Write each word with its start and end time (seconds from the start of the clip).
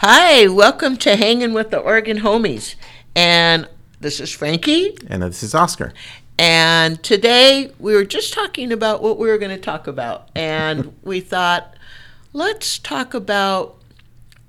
Hi, 0.00 0.46
welcome 0.46 0.98
to 0.98 1.16
Hanging 1.16 1.54
with 1.54 1.70
the 1.70 1.78
Oregon 1.78 2.18
Homies. 2.18 2.74
And 3.14 3.66
this 3.98 4.20
is 4.20 4.28
Franki. 4.28 4.94
And 5.08 5.22
this 5.22 5.42
is 5.42 5.54
Oscar. 5.54 5.94
And 6.38 7.02
today 7.02 7.72
we 7.78 7.94
were 7.94 8.04
just 8.04 8.34
talking 8.34 8.72
about 8.72 9.02
what 9.02 9.16
we 9.16 9.26
were 9.26 9.38
going 9.38 9.56
to 9.56 9.60
talk 9.60 9.86
about. 9.86 10.28
And 10.34 10.94
we 11.02 11.20
thought, 11.20 11.78
let's 12.34 12.78
talk 12.78 13.14
about 13.14 13.78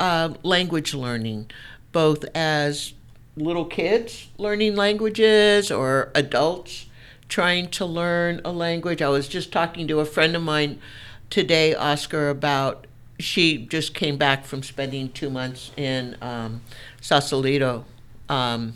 uh, 0.01 0.33
language 0.43 0.93
learning, 0.93 1.49
both 1.93 2.25
as 2.35 2.93
little 3.37 3.65
kids 3.65 4.27
learning 4.37 4.75
languages 4.75 5.71
or 5.71 6.11
adults 6.13 6.87
trying 7.29 7.69
to 7.69 7.85
learn 7.85 8.41
a 8.43 8.51
language. 8.51 9.01
I 9.01 9.07
was 9.07 9.29
just 9.29 9.53
talking 9.53 9.87
to 9.87 10.01
a 10.01 10.05
friend 10.05 10.35
of 10.35 10.43
mine 10.43 10.81
today, 11.29 11.73
Oscar, 11.73 12.27
about 12.27 12.85
she 13.19 13.57
just 13.57 13.93
came 13.93 14.17
back 14.17 14.45
from 14.45 14.61
spending 14.61 15.09
two 15.11 15.29
months 15.29 15.71
in 15.75 16.15
um, 16.21 16.61
Sausalito, 17.01 17.85
um, 18.29 18.73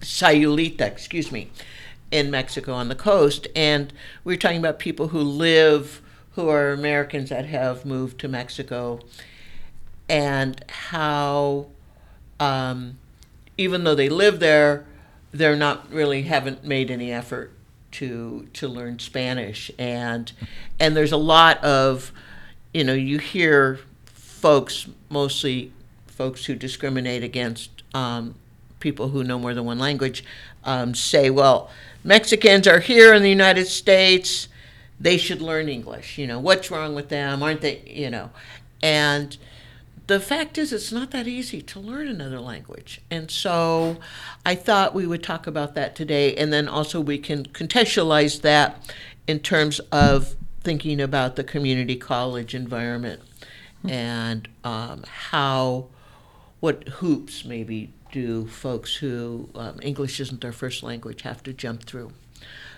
Sayulita, 0.00 0.82
excuse 0.82 1.32
me, 1.32 1.50
in 2.10 2.30
Mexico 2.30 2.72
on 2.72 2.88
the 2.88 2.94
coast. 2.94 3.48
And 3.56 3.92
we 4.24 4.34
were 4.34 4.38
talking 4.38 4.58
about 4.58 4.78
people 4.78 5.08
who 5.08 5.20
live, 5.20 6.02
who 6.32 6.48
are 6.48 6.72
Americans 6.72 7.30
that 7.30 7.46
have 7.46 7.86
moved 7.86 8.20
to 8.20 8.28
Mexico, 8.28 9.00
and 10.08 10.62
how, 10.68 11.66
um, 12.38 12.98
even 13.56 13.84
though 13.84 13.94
they 13.94 14.08
live 14.08 14.40
there, 14.40 14.84
they're 15.32 15.56
not 15.56 15.90
really 15.90 16.22
haven't 16.22 16.64
made 16.64 16.90
any 16.90 17.12
effort 17.12 17.52
to 17.92 18.46
to 18.52 18.68
learn 18.68 18.98
Spanish. 18.98 19.70
And 19.78 20.30
and 20.78 20.96
there's 20.96 21.12
a 21.12 21.16
lot 21.16 21.62
of 21.64 22.12
you 22.72 22.84
know, 22.84 22.94
you 22.94 23.18
hear 23.18 23.80
folks, 24.04 24.88
mostly 25.08 25.72
folks 26.06 26.46
who 26.46 26.54
discriminate 26.54 27.22
against 27.22 27.82
um, 27.94 28.34
people 28.80 29.08
who 29.08 29.24
know 29.24 29.38
more 29.38 29.54
than 29.54 29.64
one 29.64 29.78
language, 29.78 30.24
um, 30.64 30.94
say, 30.94 31.30
well, 31.30 31.70
Mexicans 32.04 32.66
are 32.66 32.80
here 32.80 33.14
in 33.14 33.22
the 33.22 33.30
United 33.30 33.66
States, 33.66 34.48
they 34.98 35.16
should 35.16 35.42
learn 35.42 35.68
English. 35.68 36.18
You 36.18 36.26
know, 36.26 36.38
what's 36.38 36.70
wrong 36.70 36.94
with 36.94 37.08
them? 37.08 37.42
Aren't 37.42 37.60
they, 37.60 37.82
you 37.86 38.10
know? 38.10 38.30
And 38.82 39.36
the 40.06 40.20
fact 40.20 40.56
is, 40.56 40.72
it's 40.72 40.92
not 40.92 41.10
that 41.10 41.26
easy 41.26 41.60
to 41.62 41.80
learn 41.80 42.06
another 42.06 42.40
language. 42.40 43.00
And 43.10 43.30
so 43.30 43.98
I 44.44 44.54
thought 44.54 44.94
we 44.94 45.06
would 45.06 45.22
talk 45.22 45.46
about 45.46 45.74
that 45.74 45.96
today. 45.96 46.34
And 46.36 46.52
then 46.52 46.68
also 46.68 47.00
we 47.00 47.18
can 47.18 47.44
contextualize 47.46 48.42
that 48.42 48.94
in 49.26 49.40
terms 49.40 49.80
of 49.90 50.36
thinking 50.66 51.00
about 51.00 51.36
the 51.36 51.44
community 51.44 51.94
college 51.94 52.52
environment 52.52 53.22
and 53.88 54.48
um, 54.64 55.04
how, 55.28 55.86
what 56.58 56.88
hoops 56.88 57.44
maybe 57.44 57.92
do 58.10 58.48
folks 58.48 58.96
who 58.96 59.48
um, 59.54 59.78
English 59.80 60.18
isn't 60.18 60.40
their 60.40 60.50
first 60.50 60.82
language 60.82 61.22
have 61.22 61.40
to 61.40 61.52
jump 61.52 61.84
through. 61.84 62.10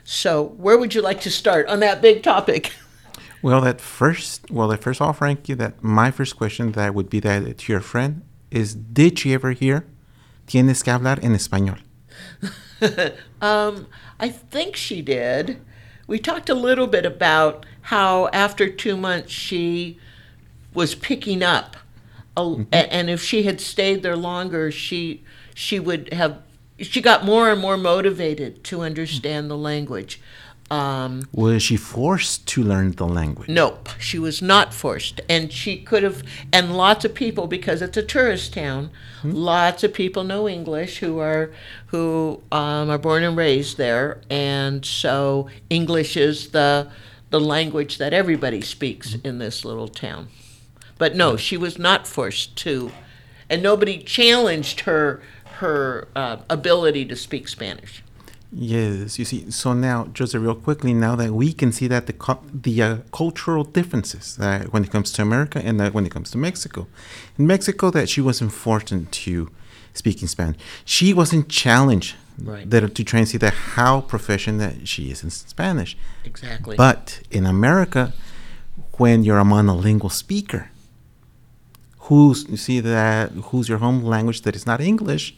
So, 0.04 0.48
where 0.58 0.76
would 0.76 0.94
you 0.94 1.00
like 1.00 1.22
to 1.22 1.30
start 1.30 1.66
on 1.66 1.80
that 1.80 2.02
big 2.02 2.22
topic? 2.22 2.74
Well, 3.40 3.60
that 3.60 3.80
first, 3.80 4.50
well, 4.50 4.66
that 4.66 4.82
first 4.82 5.00
off, 5.00 5.20
Franki, 5.20 5.56
that 5.58 5.80
my 5.80 6.10
first 6.10 6.36
question 6.36 6.72
that 6.72 6.92
would 6.92 7.08
be 7.08 7.20
that 7.20 7.58
to 7.58 7.72
your 7.72 7.80
friend 7.80 8.22
is, 8.50 8.74
did 8.74 9.16
she 9.16 9.32
ever 9.32 9.52
hear, 9.52 9.86
tienes 10.48 10.82
que 10.82 10.92
hablar 10.92 11.22
en 11.22 11.36
español? 11.36 11.78
um, 13.40 13.86
I 14.18 14.28
think 14.28 14.74
she 14.74 15.02
did. 15.02 15.60
We 16.08 16.18
talked 16.18 16.48
a 16.48 16.54
little 16.54 16.88
bit 16.88 17.06
about 17.06 17.64
how 17.82 18.28
after 18.32 18.68
two 18.68 18.96
months 18.96 19.30
she 19.30 20.00
was 20.74 20.94
picking 20.96 21.42
up, 21.42 21.76
a, 22.36 22.40
mm-hmm. 22.40 22.62
and 22.72 23.10
if 23.10 23.22
she 23.22 23.44
had 23.44 23.60
stayed 23.60 24.02
there 24.02 24.16
longer, 24.16 24.72
she 24.72 25.22
she 25.54 25.78
would 25.78 26.12
have 26.12 26.42
she 26.80 27.00
got 27.00 27.24
more 27.24 27.50
and 27.50 27.60
more 27.60 27.76
motivated 27.76 28.64
to 28.64 28.80
understand 28.80 29.50
the 29.50 29.56
language. 29.56 30.20
Um, 30.70 31.26
was 31.32 31.62
she 31.62 31.76
forced 31.76 32.46
to 32.48 32.62
learn 32.62 32.92
the 32.92 33.06
language? 33.06 33.48
Nope, 33.48 33.88
she 33.98 34.18
was 34.18 34.42
not 34.42 34.74
forced, 34.74 35.20
and 35.28 35.50
she 35.50 35.78
could 35.78 36.02
have. 36.02 36.22
And 36.52 36.76
lots 36.76 37.06
of 37.06 37.14
people, 37.14 37.46
because 37.46 37.80
it's 37.80 37.96
a 37.96 38.02
tourist 38.02 38.52
town, 38.52 38.90
hmm 39.22 39.32
lots 39.32 39.82
of 39.82 39.94
people 39.94 40.24
know 40.24 40.48
English 40.48 40.98
who 40.98 41.18
are 41.18 41.50
who 41.86 42.42
um, 42.52 42.90
are 42.90 42.98
born 42.98 43.22
and 43.22 43.36
raised 43.36 43.78
there, 43.78 44.20
and 44.28 44.84
so 44.84 45.48
English 45.70 46.16
is 46.16 46.48
the 46.50 46.90
the 47.30 47.40
language 47.40 47.98
that 47.98 48.12
everybody 48.12 48.60
speaks 48.60 49.14
mm-hmm. 49.14 49.26
in 49.26 49.38
this 49.38 49.64
little 49.64 49.88
town. 49.88 50.28
But 50.98 51.14
no, 51.14 51.36
she 51.36 51.56
was 51.56 51.78
not 51.78 52.06
forced 52.06 52.56
to, 52.56 52.90
and 53.48 53.62
nobody 53.62 53.98
challenged 53.98 54.80
her 54.80 55.22
her 55.58 56.08
uh, 56.14 56.38
ability 56.50 57.04
to 57.06 57.16
speak 57.16 57.48
Spanish. 57.48 58.02
Yes, 58.50 59.18
you 59.18 59.24
see. 59.26 59.50
So 59.50 59.74
now, 59.74 60.06
just 60.14 60.34
real 60.34 60.54
quickly, 60.54 60.94
now 60.94 61.14
that 61.16 61.32
we 61.32 61.52
can 61.52 61.70
see 61.70 61.86
that 61.88 62.06
the 62.06 62.38
the 62.52 62.82
uh, 62.82 62.96
cultural 63.12 63.62
differences 63.62 64.38
uh, 64.40 64.64
when 64.70 64.84
it 64.84 64.90
comes 64.90 65.12
to 65.12 65.22
America 65.22 65.60
and 65.62 65.80
uh, 65.80 65.90
when 65.90 66.06
it 66.06 66.12
comes 66.12 66.30
to 66.30 66.38
Mexico, 66.38 66.86
in 67.38 67.46
Mexico, 67.46 67.90
that 67.90 68.08
she 68.08 68.22
wasn't 68.22 68.52
forced 68.52 68.94
to 69.10 69.50
speaking 69.92 70.28
Spanish. 70.28 70.56
She 70.84 71.12
wasn't 71.12 71.50
challenged 71.50 72.16
right. 72.42 72.68
that 72.70 72.94
to 72.94 73.04
try 73.04 73.20
and 73.20 73.28
see 73.28 73.38
that 73.38 73.52
how 73.52 74.00
proficient 74.00 74.58
that 74.60 74.88
she 74.88 75.10
is 75.10 75.22
in 75.22 75.30
Spanish. 75.30 75.96
Exactly. 76.24 76.76
But 76.76 77.20
in 77.30 77.44
America, 77.44 78.14
when 78.94 79.24
you're 79.24 79.38
a 79.38 79.44
monolingual 79.44 80.10
speaker, 80.10 80.70
who's 82.08 82.48
you 82.48 82.56
see 82.56 82.80
that 82.80 83.30
who's 83.32 83.68
your 83.68 83.78
home 83.78 84.02
language 84.02 84.40
that 84.42 84.56
is 84.56 84.66
not 84.66 84.80
English, 84.80 85.34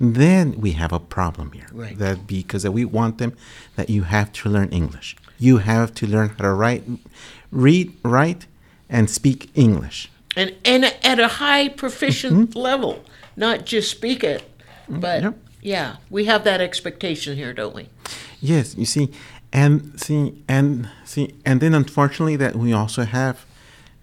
then 0.00 0.60
we 0.60 0.72
have 0.72 0.92
a 0.92 0.98
problem 0.98 1.52
here. 1.52 1.68
Right. 1.72 1.96
That 1.98 2.26
because 2.26 2.66
we 2.68 2.84
want 2.84 3.18
them 3.18 3.36
that 3.76 3.90
you 3.90 4.04
have 4.04 4.32
to 4.32 4.48
learn 4.48 4.70
English. 4.70 5.16
You 5.38 5.58
have 5.58 5.94
to 5.94 6.06
learn 6.06 6.30
how 6.30 6.44
to 6.44 6.52
write, 6.52 6.84
read, 7.50 7.96
write, 8.02 8.46
and 8.88 9.08
speak 9.10 9.50
English. 9.54 10.10
And 10.36 10.54
and 10.64 10.84
at 10.84 11.18
a 11.18 11.28
high 11.28 11.68
proficient 11.68 12.50
mm-hmm. 12.50 12.58
level, 12.58 13.04
not 13.36 13.66
just 13.66 13.90
speak 13.90 14.24
it, 14.24 14.42
but 14.88 15.22
yep. 15.22 15.36
Yeah, 15.62 15.96
we 16.08 16.24
have 16.24 16.44
that 16.44 16.60
expectation 16.60 17.36
here, 17.36 17.52
don't 17.52 17.74
we? 17.74 17.88
Yes, 18.40 18.74
you 18.76 18.86
see, 18.86 19.10
and 19.52 20.00
see, 20.00 20.42
and 20.48 20.88
see, 21.04 21.34
and 21.44 21.60
then 21.60 21.74
unfortunately, 21.74 22.36
that 22.36 22.56
we 22.56 22.72
also 22.72 23.04
have 23.04 23.44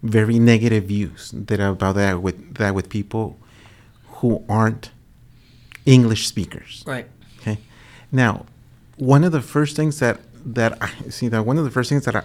very 0.02 0.38
negative 0.38 0.84
views 0.84 1.32
that 1.34 1.58
are 1.58 1.70
about 1.70 1.96
that 1.96 2.22
with 2.22 2.54
that 2.54 2.74
with 2.74 2.88
people 2.88 3.36
who 4.06 4.44
aren't 4.48 4.90
English 5.88 6.26
speakers. 6.26 6.84
Right. 6.86 7.06
Okay. 7.40 7.58
Now, 8.12 8.44
one 8.96 9.24
of 9.24 9.32
the 9.32 9.40
first 9.40 9.74
things 9.76 9.98
that 10.00 10.20
that 10.44 10.78
I 10.80 10.90
see 11.08 11.28
that 11.28 11.44
one 11.44 11.58
of 11.58 11.64
the 11.64 11.70
first 11.70 11.88
things 11.88 12.04
that 12.04 12.16
I 12.16 12.22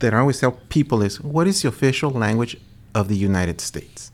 that 0.00 0.14
I 0.14 0.18
always 0.18 0.40
tell 0.40 0.52
people 0.68 1.02
is, 1.02 1.20
what 1.20 1.46
is 1.46 1.62
the 1.62 1.68
official 1.68 2.10
language 2.10 2.56
of 2.94 3.08
the 3.08 3.16
United 3.16 3.60
States? 3.60 4.10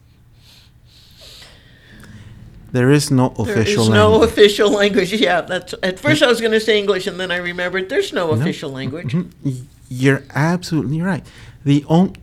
There 2.72 2.90
is 2.90 3.10
no 3.10 3.26
official 3.38 3.44
there 3.46 3.62
is 3.62 3.78
language. 3.78 3.94
no 3.94 4.22
official 4.22 4.70
language. 4.70 5.12
Yeah, 5.12 5.42
that's 5.42 5.74
at 5.82 5.98
first 6.00 6.22
I 6.22 6.26
was 6.26 6.40
going 6.40 6.52
to 6.52 6.60
say 6.60 6.78
English, 6.78 7.06
and 7.06 7.20
then 7.20 7.30
I 7.30 7.36
remembered 7.36 7.88
there's 7.88 8.12
no, 8.12 8.26
no. 8.26 8.40
official 8.40 8.70
language. 8.70 9.12
Mm-hmm. 9.12 9.50
You're 9.88 10.24
absolutely 10.34 11.00
right. 11.00 11.24
The 11.64 11.84
only 11.88 12.14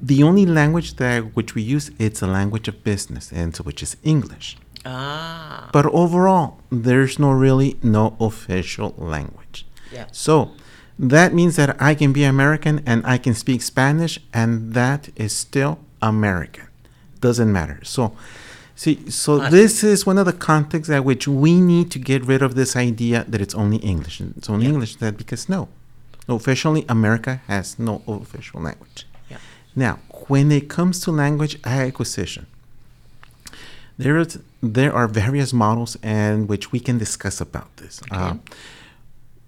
the 0.00 0.22
only 0.22 0.46
language 0.46 0.94
that 0.96 1.36
which 1.36 1.54
we 1.54 1.62
use 1.62 1.90
it's 1.98 2.22
a 2.22 2.26
language 2.26 2.68
of 2.68 2.84
business, 2.84 3.32
and 3.32 3.54
so 3.56 3.64
which 3.64 3.82
is 3.82 3.96
English. 4.02 4.56
Ah. 4.84 5.68
But 5.72 5.86
overall, 5.86 6.58
there's 6.70 7.18
no 7.18 7.30
really 7.30 7.76
no 7.82 8.16
official 8.20 8.94
language. 8.96 9.66
Yeah. 9.92 10.06
So 10.12 10.52
that 10.98 11.34
means 11.34 11.56
that 11.56 11.80
I 11.80 11.94
can 11.94 12.12
be 12.12 12.24
American 12.24 12.82
and 12.86 13.04
I 13.06 13.18
can 13.18 13.34
speak 13.34 13.62
Spanish, 13.62 14.18
and 14.32 14.74
that 14.74 15.10
is 15.16 15.34
still 15.34 15.78
American. 16.00 16.68
Doesn't 17.20 17.52
matter. 17.52 17.80
So 17.84 18.16
See, 18.80 19.10
so 19.10 19.50
this 19.50 19.84
is 19.84 20.06
one 20.06 20.16
of 20.16 20.24
the 20.24 20.32
contexts 20.32 20.90
at 20.90 21.04
which 21.04 21.28
we 21.28 21.60
need 21.60 21.90
to 21.90 21.98
get 21.98 22.24
rid 22.24 22.40
of 22.40 22.54
this 22.54 22.74
idea 22.74 23.26
that 23.28 23.38
it's 23.38 23.54
only 23.54 23.76
English. 23.76 24.22
It's 24.22 24.48
only 24.48 24.64
yeah. 24.64 24.72
English 24.72 24.96
that 24.96 25.18
because 25.18 25.50
no, 25.50 25.68
officially 26.26 26.86
America 26.88 27.42
has 27.46 27.78
no 27.78 28.00
official 28.08 28.62
language. 28.62 29.06
Yeah. 29.28 29.36
Now, 29.76 29.98
when 30.28 30.50
it 30.50 30.70
comes 30.70 30.98
to 31.00 31.10
language 31.10 31.58
acquisition, 31.62 32.46
there 34.04 34.18
is 34.18 34.38
there 34.62 34.92
are 34.92 35.08
various 35.08 35.52
models 35.52 35.96
and 36.02 36.48
which 36.48 36.72
we 36.72 36.80
can 36.80 36.98
discuss 36.98 37.40
about 37.40 37.70
this. 37.76 38.00
Okay. 38.02 38.16
Uh, 38.16 38.34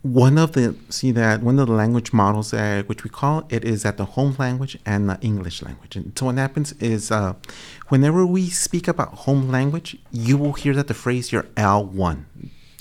one 0.02 0.36
of 0.36 0.52
the 0.52 0.74
see 0.88 1.12
that 1.12 1.42
one 1.42 1.58
of 1.60 1.68
the 1.68 1.72
language 1.72 2.12
models 2.12 2.52
uh, 2.52 2.82
which 2.86 3.04
we 3.04 3.10
call 3.10 3.46
it 3.48 3.64
is 3.64 3.84
that 3.84 3.96
the 3.96 4.04
home 4.16 4.34
language 4.38 4.76
and 4.84 5.08
the 5.08 5.18
English 5.20 5.62
language. 5.62 5.94
And 5.96 6.12
so 6.18 6.26
what 6.26 6.36
happens 6.38 6.72
is 6.80 7.10
uh, 7.10 7.34
whenever 7.88 8.26
we 8.26 8.50
speak 8.50 8.88
about 8.88 9.10
home 9.26 9.48
language, 9.48 9.96
you 10.10 10.36
will 10.36 10.54
hear 10.54 10.74
that 10.74 10.88
the 10.88 10.94
phrase 10.94 11.30
your 11.30 11.46
L 11.56 11.84
one. 11.84 12.26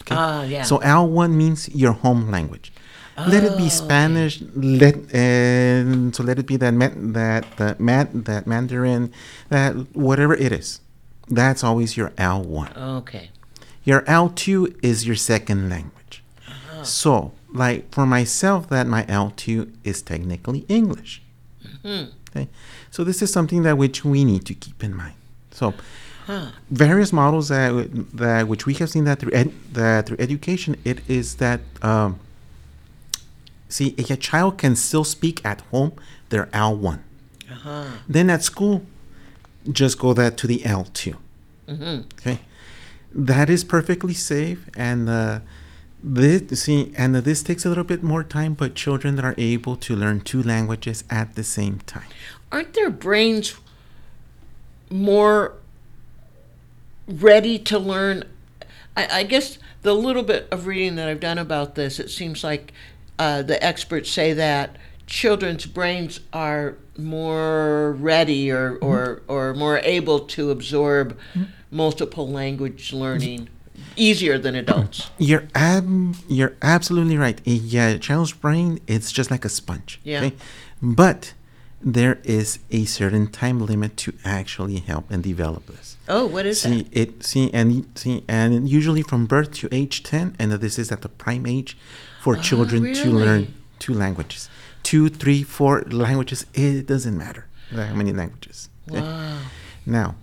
Okay? 0.01 0.15
Uh, 0.15 0.43
yeah. 0.43 0.63
So 0.63 0.77
L 0.77 1.07
one 1.07 1.37
means 1.37 1.69
your 1.69 1.93
home 1.93 2.31
language. 2.31 2.73
let 3.17 3.43
it 3.43 3.53
Oh, 3.53 3.57
be 3.57 3.69
okay. 3.69 3.69
Spanish. 3.69 4.41
Let 4.55 4.95
and 5.13 6.15
so 6.15 6.23
let 6.23 6.39
it 6.39 6.47
be 6.47 6.57
that 6.57 6.73
that 7.13 7.43
that 7.57 8.25
that 8.25 8.47
Mandarin, 8.47 9.13
that 9.49 9.75
whatever 9.93 10.33
it 10.33 10.51
is. 10.51 10.81
That's 11.31 11.63
always 11.63 11.95
your 11.97 12.11
L 12.17 12.43
one. 12.43 12.71
Okay. 12.75 13.29
Your 13.83 14.01
L2 14.01 14.77
is 14.83 15.07
your 15.07 15.15
second 15.15 15.69
language. 15.69 16.23
So, 16.83 17.31
like 17.53 17.91
for 17.93 18.05
myself, 18.05 18.69
that 18.69 18.87
my 18.87 19.03
L2 19.03 19.71
is 19.83 20.01
technically 20.01 20.65
English. 20.67 21.21
Okay, 21.85 22.47
so 22.91 23.03
this 23.03 23.21
is 23.21 23.31
something 23.31 23.63
that 23.63 23.77
which 23.77 24.03
we 24.05 24.23
need 24.23 24.45
to 24.45 24.53
keep 24.53 24.83
in 24.83 24.95
mind. 24.95 25.15
So, 25.51 25.73
Huh. 26.27 26.51
various 26.69 27.11
models 27.11 27.47
that 27.49 27.89
that 28.13 28.47
which 28.47 28.65
we 28.67 28.73
have 28.75 28.89
seen 28.89 29.05
that 29.05 29.19
through 29.19 29.31
ed, 29.33 29.51
that 29.73 30.05
through 30.05 30.17
education, 30.19 30.75
it 30.85 31.01
is 31.09 31.35
that 31.37 31.61
um, 31.81 32.19
see 33.69 33.95
a 33.97 34.15
child 34.15 34.57
can 34.59 34.75
still 34.75 35.03
speak 35.03 35.43
at 35.43 35.61
home 35.71 35.93
their 36.29 36.45
L1. 36.53 36.99
Uh-huh. 37.51 37.85
Then 38.07 38.29
at 38.29 38.43
school, 38.43 38.83
just 39.69 39.99
go 39.99 40.13
that 40.13 40.37
to 40.37 40.47
the 40.47 40.59
L2. 40.59 41.15
Mm-hmm. 41.67 42.01
Okay, 42.19 42.39
that 43.13 43.49
is 43.49 43.63
perfectly 43.63 44.13
safe, 44.13 44.69
and 44.75 45.09
uh, 45.09 45.39
this 46.03 46.61
see, 46.61 46.93
and 46.97 47.15
this 47.15 47.43
takes 47.43 47.65
a 47.65 47.69
little 47.69 47.83
bit 47.83 48.03
more 48.03 48.23
time, 48.23 48.53
but 48.53 48.75
children 48.75 49.15
that 49.15 49.25
are 49.25 49.35
able 49.37 49.75
to 49.77 49.95
learn 49.95 50.21
two 50.21 50.41
languages 50.41 51.03
at 51.09 51.35
the 51.35 51.43
same 51.43 51.79
time. 51.85 52.07
Aren't 52.51 52.73
their 52.73 52.89
brains 52.89 53.55
more 54.89 55.53
ready 57.07 57.59
to 57.59 57.79
learn? 57.79 58.23
I, 58.97 59.07
I 59.19 59.23
guess 59.23 59.57
the 59.83 59.93
little 59.93 60.23
bit 60.23 60.47
of 60.51 60.65
reading 60.67 60.95
that 60.95 61.07
I've 61.07 61.19
done 61.19 61.37
about 61.37 61.75
this, 61.75 61.99
it 61.99 62.09
seems 62.09 62.43
like 62.43 62.73
uh, 63.17 63.41
the 63.41 63.63
experts 63.63 64.09
say 64.09 64.33
that 64.33 64.77
children's 65.07 65.65
brains 65.65 66.19
are 66.33 66.77
more 66.97 67.93
ready 67.93 68.51
or, 68.51 68.75
mm-hmm. 68.75 68.85
or, 68.85 69.21
or 69.27 69.53
more 69.53 69.79
able 69.79 70.19
to 70.19 70.51
absorb 70.51 71.17
mm-hmm. 71.33 71.43
multiple 71.71 72.29
language 72.29 72.93
learning 72.93 73.49
easier 73.95 74.37
than 74.37 74.55
adults. 74.55 75.09
You're 75.17 75.47
ab- 75.55 76.15
you're 76.27 76.55
absolutely 76.61 77.17
right. 77.17 77.39
Eh, 77.45 77.51
a 77.51 77.53
yeah, 77.53 77.97
child's 77.97 78.33
brain 78.33 78.79
it's 78.87 79.11
just 79.11 79.31
like 79.31 79.45
a 79.45 79.49
sponge. 79.49 79.99
Yeah. 80.03 80.29
But 80.81 81.33
there 81.83 82.19
is 82.23 82.59
a 82.69 82.85
certain 82.85 83.27
time 83.27 83.59
limit 83.59 83.97
to 83.97 84.13
actually 84.23 84.77
help 84.77 85.09
and 85.09 85.23
develop 85.23 85.65
this. 85.65 85.97
Oh, 86.07 86.25
what 86.25 86.45
is 86.45 86.61
see 86.61 86.83
that? 86.83 86.97
it 86.97 87.23
see 87.23 87.51
and 87.53 87.85
see 87.95 88.23
and 88.27 88.67
usually 88.69 89.01
from 89.01 89.25
birth 89.25 89.51
to 89.53 89.69
age 89.71 90.03
10 90.03 90.35
and 90.37 90.51
this 90.51 90.77
is 90.77 90.91
at 90.91 91.01
the 91.01 91.09
prime 91.09 91.45
age 91.45 91.77
for 92.21 92.37
oh, 92.37 92.41
children 92.41 92.93
to 92.93 93.09
learn 93.09 93.53
two 93.79 93.93
languages 93.93 94.49
two 94.83 95.09
three 95.09 95.43
four 95.43 95.81
languages 95.83 96.45
it 96.53 96.85
doesn't 96.87 97.17
matter 97.17 97.47
how 97.71 97.93
many 97.93 98.11
languages 98.11 98.69
okay? 98.89 99.01
Wow. 99.01 99.39
now 99.85 100.15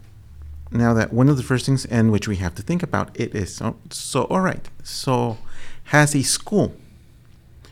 now 0.70 0.92
that 0.94 1.12
one 1.12 1.28
of 1.28 1.36
the 1.36 1.42
first 1.42 1.66
things 1.66 1.84
in 1.86 2.10
which 2.10 2.28
we 2.28 2.36
have 2.36 2.54
to 2.56 2.62
think 2.62 2.82
about 2.82 3.18
it 3.18 3.34
is 3.34 3.54
so, 3.54 3.76
so 3.90 4.24
all 4.24 4.40
right 4.40 4.68
so 4.82 5.38
has 5.84 6.14
a 6.14 6.22
school 6.22 6.74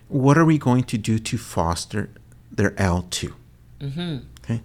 what 0.08 0.38
are 0.38 0.44
we 0.44 0.56
going 0.56 0.84
to 0.84 0.96
do 0.96 1.18
to 1.18 1.36
foster 1.36 2.08
their 2.50 2.70
l2 2.72 3.32
Mm-hmm. 3.80 4.16
Okay. 4.38 4.62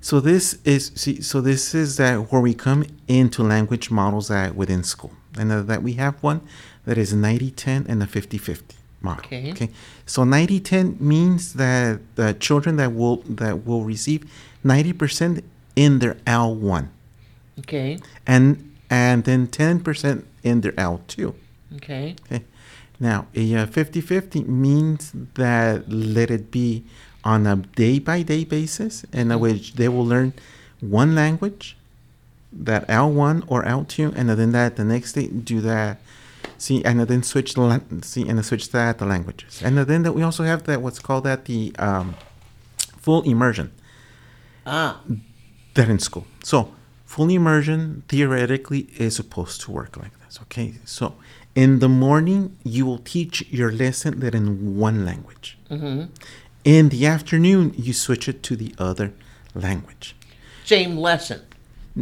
So 0.00 0.20
this 0.20 0.58
is 0.64 0.90
see. 0.94 1.20
So 1.20 1.40
this 1.40 1.74
is 1.74 1.96
that 1.96 2.32
where 2.32 2.40
we 2.40 2.54
come 2.54 2.84
into 3.06 3.42
language 3.42 3.90
models 3.90 4.28
that 4.28 4.54
within 4.56 4.82
school, 4.82 5.12
and 5.38 5.52
uh, 5.52 5.62
that 5.62 5.82
we 5.82 5.94
have 5.94 6.20
one 6.22 6.40
that 6.84 6.98
is 6.98 7.12
a 7.12 7.16
90-10 7.16 7.88
and 7.88 8.02
a 8.02 8.06
50-50 8.06 8.74
model. 9.02 9.24
Okay. 9.26 9.70
So 10.06 10.22
90-10 10.22 11.00
means 11.00 11.54
that 11.54 12.00
the 12.16 12.34
children 12.34 12.76
that 12.76 12.92
will 12.92 13.16
that 13.28 13.66
will 13.66 13.82
receive 13.84 14.30
90% 14.64 15.42
in 15.76 15.98
their 16.00 16.14
L1, 16.26 16.88
Okay. 17.60 17.98
and 18.26 18.72
and 18.90 19.24
then 19.24 19.46
10% 19.46 20.24
in 20.42 20.60
their 20.60 20.72
L2. 20.72 21.34
Okay. 21.76 22.14
Okay. 22.26 22.44
Now, 23.00 23.26
a 23.34 23.54
uh, 23.56 23.66
50-50 23.66 24.46
means 24.46 25.12
that 25.34 25.88
let 25.90 26.30
it 26.30 26.50
be 26.50 26.84
on 27.24 27.46
a 27.46 27.56
day-by-day 27.56 28.44
basis 28.44 29.04
in 29.12 29.36
which 29.40 29.74
they 29.74 29.88
will 29.88 30.04
learn 30.04 30.34
one 30.80 31.14
language, 31.14 31.76
that 32.52 32.86
L1 32.88 33.44
or 33.46 33.64
L2, 33.64 34.14
and 34.14 34.28
then 34.30 34.52
that 34.52 34.76
the 34.76 34.84
next 34.84 35.14
day 35.14 35.26
do 35.28 35.60
that. 35.62 35.98
See, 36.62 36.84
and 36.84 37.00
then 37.00 37.24
switch 37.24 37.54
the 37.54 37.82
see, 38.02 38.22
and 38.28 38.38
then 38.38 38.44
switch 38.44 38.70
that 38.70 38.98
the 38.98 39.04
languages, 39.04 39.62
and 39.64 39.76
then 39.76 40.04
that 40.04 40.12
we 40.12 40.22
also 40.22 40.44
have 40.44 40.62
that 40.68 40.80
what's 40.80 41.00
called 41.00 41.24
that 41.24 41.46
the 41.46 41.74
um, 41.80 42.14
full 42.98 43.22
immersion 43.22 43.72
Ah. 44.64 45.00
that 45.74 45.88
in 45.88 45.98
school. 45.98 46.24
So, 46.44 46.72
full 47.04 47.30
immersion 47.30 48.04
theoretically 48.06 48.82
is 48.96 49.16
supposed 49.16 49.60
to 49.62 49.72
work 49.72 49.96
like 49.96 50.12
this. 50.20 50.38
Okay, 50.42 50.74
so 50.84 51.16
in 51.56 51.80
the 51.80 51.88
morning 51.88 52.56
you 52.62 52.86
will 52.86 52.98
teach 52.98 53.44
your 53.50 53.72
lesson 53.72 54.20
that 54.20 54.32
in 54.32 54.76
one 54.78 55.04
language. 55.04 55.58
Mm-hmm. 55.68 56.12
In 56.62 56.90
the 56.90 57.06
afternoon 57.06 57.74
you 57.76 57.92
switch 57.92 58.28
it 58.28 58.44
to 58.44 58.54
the 58.54 58.72
other 58.78 59.12
language. 59.52 60.14
Same 60.64 60.96
lesson. 60.96 61.40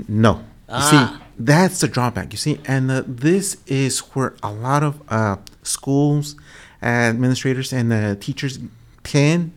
No, 0.07 0.45
Ah. 0.71 1.19
see 1.19 1.21
that's 1.41 1.81
the 1.81 1.89
drawback. 1.89 2.33
You 2.33 2.39
see, 2.39 2.61
and 2.67 2.91
uh, 2.91 3.03
this 3.07 3.57
is 3.67 4.01
where 4.15 4.35
a 4.43 4.53
lot 4.53 4.83
of 4.83 5.01
uh, 5.09 5.37
schools, 5.63 6.37
administrators, 6.83 7.73
and 7.73 7.93
uh, 7.93 8.15
teachers 8.17 8.59
can 9.03 9.53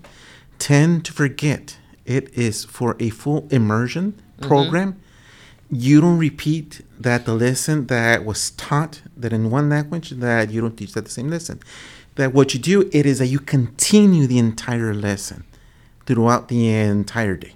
tend 0.60 1.06
to 1.06 1.14
forget. 1.14 1.78
It 2.06 2.34
is 2.38 2.66
for 2.66 2.96
a 3.00 3.10
full 3.10 3.48
immersion 3.50 4.22
program. 4.42 5.00
You 5.70 6.02
don't 6.02 6.18
repeat 6.18 6.82
that 7.00 7.26
the 7.26 7.34
lesson 7.34 7.88
that 7.88 8.26
was 8.26 8.52
taught 8.52 9.02
that 9.18 9.34
in 9.34 9.50
one 9.50 9.70
language 9.70 10.12
that 10.12 10.52
you 10.52 10.62
don't 10.62 10.78
teach 10.78 10.94
that 10.94 11.06
the 11.06 11.12
same 11.12 11.30
lesson. 11.30 11.60
That 12.16 12.34
what 12.34 12.54
you 12.54 12.60
do 12.60 12.90
it 12.94 13.06
is 13.06 13.20
that 13.20 13.28
you 13.28 13.40
continue 13.40 14.28
the 14.28 14.38
entire 14.38 14.94
lesson 14.94 15.46
throughout 16.06 16.48
the 16.48 16.70
entire 16.70 17.36
day. 17.36 17.54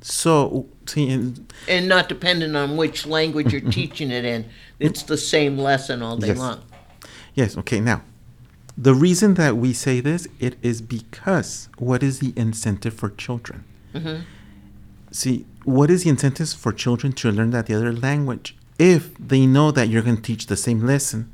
So, 0.00 0.66
and 0.96 1.52
And 1.68 1.88
not 1.88 2.08
dependent 2.08 2.56
on 2.56 2.76
which 2.76 3.06
language 3.06 3.52
you're 3.52 3.70
teaching 3.70 4.10
it 4.10 4.24
in. 4.24 4.46
It's 4.78 5.02
the 5.02 5.16
same 5.16 5.58
lesson 5.58 6.02
all 6.02 6.16
day 6.16 6.28
Yes. 6.28 6.38
long. 6.38 6.60
Yes, 7.34 7.56
okay. 7.58 7.80
Now, 7.80 8.02
the 8.76 8.94
reason 8.94 9.34
that 9.34 9.56
we 9.56 9.72
say 9.72 10.00
this 10.00 10.26
it 10.38 10.56
is 10.62 10.80
because 10.82 11.68
what 11.78 12.02
is 12.02 12.18
the 12.18 12.32
incentive 12.36 12.94
for 12.94 13.10
children? 13.10 13.64
Mhm. 13.94 14.22
See, 15.12 15.44
what 15.64 15.90
is 15.90 16.04
the 16.04 16.10
incentive 16.10 16.50
for 16.50 16.72
children 16.72 17.12
to 17.14 17.30
learn 17.30 17.50
that 17.50 17.66
the 17.66 17.74
other 17.74 17.92
language 17.92 18.56
if 18.78 19.10
they 19.18 19.44
know 19.46 19.70
that 19.70 19.88
you're 19.88 20.02
going 20.02 20.16
to 20.16 20.22
teach 20.22 20.46
the 20.46 20.56
same 20.56 20.80
lesson? 20.86 21.30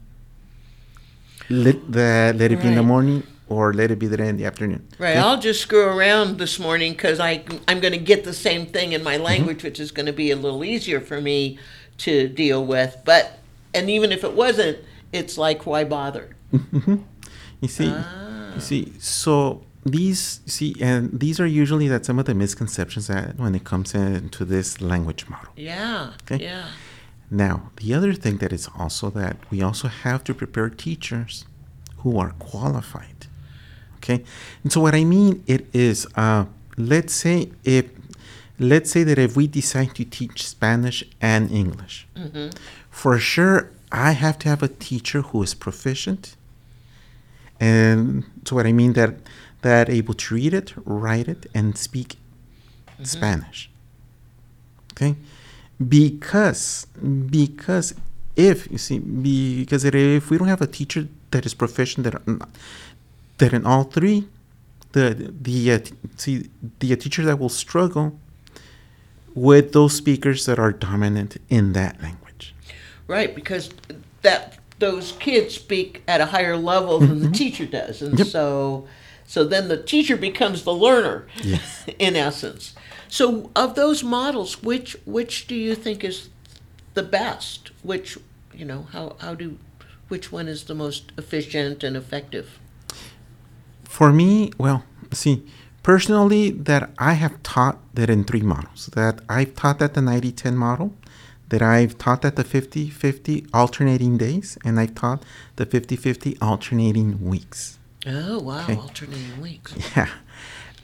Let 1.49 1.93
that 1.93 2.37
let 2.37 2.51
it 2.51 2.61
be 2.61 2.69
in 2.69 2.75
the 2.75 2.83
morning 2.83 3.23
or 3.49 3.73
let 3.73 3.91
it 3.91 3.99
be 3.99 4.07
there 4.07 4.25
in 4.27 4.37
the 4.37 4.45
afternoon. 4.45 4.87
Right. 4.99 5.11
okay? 5.11 5.19
I'll 5.21 5.39
just 5.41 5.61
screw 5.61 5.87
around 5.87 6.39
this 6.39 6.59
morning 6.59 6.93
because 6.93 7.21
I 7.21 7.45
I'm 7.69 7.81
going 7.81 7.93
to 7.93 7.99
get 8.13 8.25
the 8.25 8.33
same 8.33 8.67
thing 8.67 8.93
in 8.93 9.01
Mm-hmm. 9.01 9.05
my 9.05 9.17
language, 9.19 9.63
which 9.63 9.79
is 9.81 9.91
going 9.93 10.07
to 10.07 10.13
be 10.13 10.31
a 10.31 10.37
little 10.37 10.65
easier 10.65 11.01
for 11.01 11.21
me 11.21 11.59
to 11.99 12.29
deal 12.29 12.65
with. 12.65 12.97
But 13.05 13.39
and 13.75 13.89
even 13.91 14.11
if 14.13 14.25
it 14.25 14.35
wasn't, 14.35 14.79
it's 15.13 15.37
like 15.39 15.67
why 15.67 15.85
bother? 15.85 16.37
You 16.53 17.69
see, 17.69 17.91
Ah. 17.91 18.55
you 18.55 18.61
see, 18.61 18.93
so 18.99 19.63
these 19.85 20.41
see, 20.47 20.75
and 20.81 21.21
these 21.21 21.39
are 21.41 21.47
usually 21.47 21.89
that 21.89 22.05
some 22.05 22.19
of 22.19 22.25
the 22.27 22.35
misconceptions 22.35 23.07
that 23.07 23.39
when 23.39 23.55
it 23.55 23.65
comes 23.65 23.95
into 23.95 24.45
this 24.45 24.81
language 24.81 25.27
model. 25.29 25.53
Yeah. 25.57 26.11
Okay. 26.23 26.43
Yeah. 26.45 26.67
Now, 27.31 27.71
the 27.77 27.95
other 27.95 28.13
thing 28.15 28.37
that 28.39 28.53
is 28.53 28.69
also 28.79 29.11
that 29.11 29.37
we 29.51 29.63
also 29.63 29.89
have 29.89 30.23
to 30.25 30.35
prepare 30.35 30.69
teachers 30.71 31.45
who 32.03 32.19
are 32.19 32.33
qualified. 32.39 33.16
Okay, 34.07 34.23
and 34.63 34.73
so 34.73 34.81
what 34.81 34.95
I 34.95 35.03
mean 35.03 35.43
it 35.49 35.67
is, 35.75 36.07
uh, 36.15 36.45
let's 36.77 37.13
say 37.13 37.51
if, 37.65 37.87
let's 38.61 38.89
say 38.89 39.03
that 39.03 39.19
if 39.19 39.35
we 39.35 39.49
decide 39.49 39.97
to 39.97 40.05
teach 40.05 40.47
Spanish 40.47 41.03
and 41.21 41.51
English, 41.51 42.07
hmm 42.17 42.49
for 42.89 43.19
sure 43.19 43.71
I 43.91 44.13
have 44.13 44.39
to 44.39 44.49
have 44.49 44.63
a 44.63 44.69
teacher 44.69 45.21
who 45.23 45.43
is 45.43 45.55
proficient, 45.55 46.37
and 47.61 48.25
so 48.45 48.55
what 48.57 48.67
I 48.67 48.73
mean 48.73 48.93
that 48.93 49.17
that 49.63 49.91
able 49.91 50.15
to 50.15 50.35
read 50.35 50.55
it, 50.55 50.73
write 50.85 51.27
it, 51.29 51.47
and 51.53 51.77
speak 51.77 52.17
Spanish. 53.03 53.69
Okay, 54.93 55.17
because 55.89 56.87
because 57.29 57.93
if 58.37 58.71
you 58.71 58.79
see 58.79 58.99
because 59.01 59.85
if 59.85 60.31
we 60.31 60.39
don't 60.39 60.49
have 60.49 60.63
a 60.63 60.67
teacher 60.67 61.09
that 61.33 61.45
is 61.45 61.55
proficient 61.55 62.05
that 62.05 62.15
that 63.39 63.53
in 63.53 63.67
all 63.67 63.85
three, 63.85 64.27
the 64.93 65.33
the 65.41 65.73
uh, 65.73 65.79
t- 65.79 65.93
see 66.17 66.49
the 66.81 66.93
uh, 66.93 66.97
teacher 66.97 67.25
that 67.25 67.39
will 67.39 67.49
struggle 67.49 68.19
with 69.35 69.73
those 69.73 69.95
speakers 69.95 70.47
that 70.47 70.59
are 70.59 70.73
dominant 70.73 71.37
in 71.49 71.73
that 71.75 72.01
language. 72.03 72.55
Right, 73.07 73.35
because 73.35 73.71
that 74.23 74.59
those 74.79 75.13
kids 75.13 75.55
speak 75.55 76.03
at 76.09 76.21
a 76.21 76.27
higher 76.27 76.57
level 76.57 76.99
than 76.99 77.21
the 77.21 77.31
teacher 77.31 77.67
does, 77.67 78.03
and 78.03 78.19
Yep. 78.19 78.29
so 78.29 78.87
so 79.27 79.45
then 79.45 79.69
the 79.69 79.83
teacher 79.83 80.17
becomes 80.17 80.63
the 80.63 80.73
learner, 80.75 81.27
Yes. 81.43 81.85
in 81.99 82.17
essence. 82.17 82.75
So 83.09 83.51
of 83.55 83.75
those 83.75 84.03
models, 84.03 84.63
which 84.63 84.97
which 85.05 85.47
do 85.47 85.55
you 85.55 85.75
think 85.75 86.03
is 86.05 86.29
the 86.95 87.03
best? 87.03 87.71
Which 87.83 88.19
you 88.55 88.65
know 88.65 88.87
how 88.93 89.17
how 89.21 89.35
do 89.35 89.59
which 90.09 90.33
one 90.33 90.49
is 90.49 90.65
the 90.65 90.75
most 90.75 91.13
efficient 91.19 91.85
and 91.85 91.97
effective? 91.97 92.59
For 93.97 94.13
me, 94.13 94.51
well, 94.59 94.85
see, 95.11 95.43
personally, 95.83 96.51
that 96.51 96.91
I 96.99 97.15
have 97.15 97.43
taught 97.43 97.79
that 97.95 98.11
in 98.11 98.25
three 98.25 98.43
models. 98.43 98.91
That 98.93 99.23
I've 99.27 99.55
taught 99.55 99.79
that 99.79 99.95
the 99.95 100.03
90 100.03 100.33
10 100.33 100.55
model, 100.55 100.93
that 101.49 101.63
I've 101.63 101.97
taught 101.97 102.21
that 102.21 102.37
the 102.37 102.45
50 102.45 102.91
50 102.91 103.47
alternating 103.55 104.19
days, 104.19 104.59
and 104.67 104.79
I've 104.79 104.95
taught 104.95 105.23
the 105.57 105.65
50 105.65 105.97
50 105.97 106.37
alternating 106.43 107.25
weeks. 107.25 107.79
Oh 108.07 108.39
wow, 108.41 108.65
Okay. 108.65 108.77
alternating 108.77 109.41
weeks. 109.41 109.73
Yeah. 109.97 110.11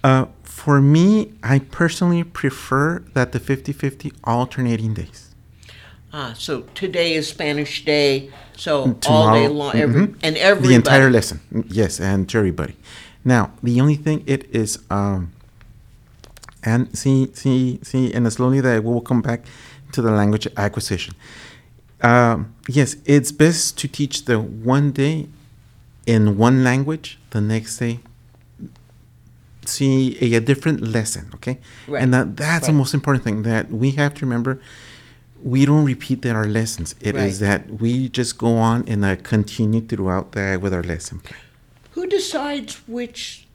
Uh, 0.02 0.26
for 0.42 0.80
me, 0.80 1.34
I 1.42 1.58
personally 1.58 2.24
prefer 2.24 3.04
that 3.12 3.32
the 3.32 3.38
50 3.40 3.74
50 3.74 4.10
alternating 4.24 4.94
days. 4.94 5.28
Ah, 6.14 6.34
so 6.36 6.62
today 6.74 7.14
is 7.14 7.26
Spanish 7.28 7.84
Day, 7.86 8.30
so 8.54 8.98
all 9.08 9.32
day 9.32 9.48
long, 9.48 9.74
every, 9.74 10.06
mhm. 10.08 10.16
and 10.22 10.36
everybody. 10.36 10.68
The 10.68 10.74
entire 10.74 11.10
lesson. 11.10 11.40
Mm, 11.50 11.64
Yes, 11.70 12.00
and 12.00 12.28
to 12.28 12.38
everybody. 12.38 12.74
Now, 13.24 13.52
the 13.62 13.80
only 13.80 13.94
thing 13.96 14.24
it 14.26 14.48
is, 14.54 14.78
um, 14.90 15.32
and 16.64 16.96
see, 16.96 17.30
see, 17.34 17.78
see, 17.82 18.12
and 18.12 18.30
slowly 18.32 18.60
that 18.60 18.82
we 18.82 18.92
will 18.92 19.00
come 19.00 19.22
back 19.22 19.44
to 19.92 20.02
the 20.02 20.10
language 20.10 20.48
acquisition. 20.56 21.14
Um, 22.00 22.54
yes, 22.68 22.96
it's 23.04 23.30
best 23.30 23.78
to 23.78 23.88
teach 23.88 24.24
the 24.24 24.40
one 24.40 24.90
day 24.92 25.28
in 26.06 26.36
one 26.36 26.64
language, 26.64 27.18
the 27.30 27.40
next 27.40 27.78
day 27.78 28.00
see 29.66 30.18
a, 30.20 30.36
a 30.36 30.40
different 30.40 30.80
lesson, 30.80 31.30
okay? 31.34 31.58
Right. 31.86 32.02
And 32.02 32.12
that, 32.14 32.36
that's 32.36 32.66
the 32.66 32.72
most 32.72 32.94
important 32.94 33.24
thing 33.24 33.42
that 33.42 33.70
we 33.70 33.92
have 33.92 34.14
to 34.14 34.26
remember. 34.26 34.60
We 35.42 35.66
don't 35.66 35.84
repeat 35.84 36.22
that 36.22 36.36
our 36.36 36.46
lessons. 36.46 36.94
It 37.00 37.16
is 37.16 37.40
Right. 37.40 37.48
that 37.48 37.80
we 37.80 38.08
just 38.08 38.38
go 38.38 38.56
on 38.56 38.84
and 38.86 39.04
uh, 39.04 39.16
continue 39.16 39.80
throughout 39.80 40.32
that 40.32 40.60
with 40.60 40.72
our 40.72 40.82
lesson 40.82 41.20
plan. 41.20 41.38
Who 42.12 42.18
decides 42.18 42.74
which 42.86 43.46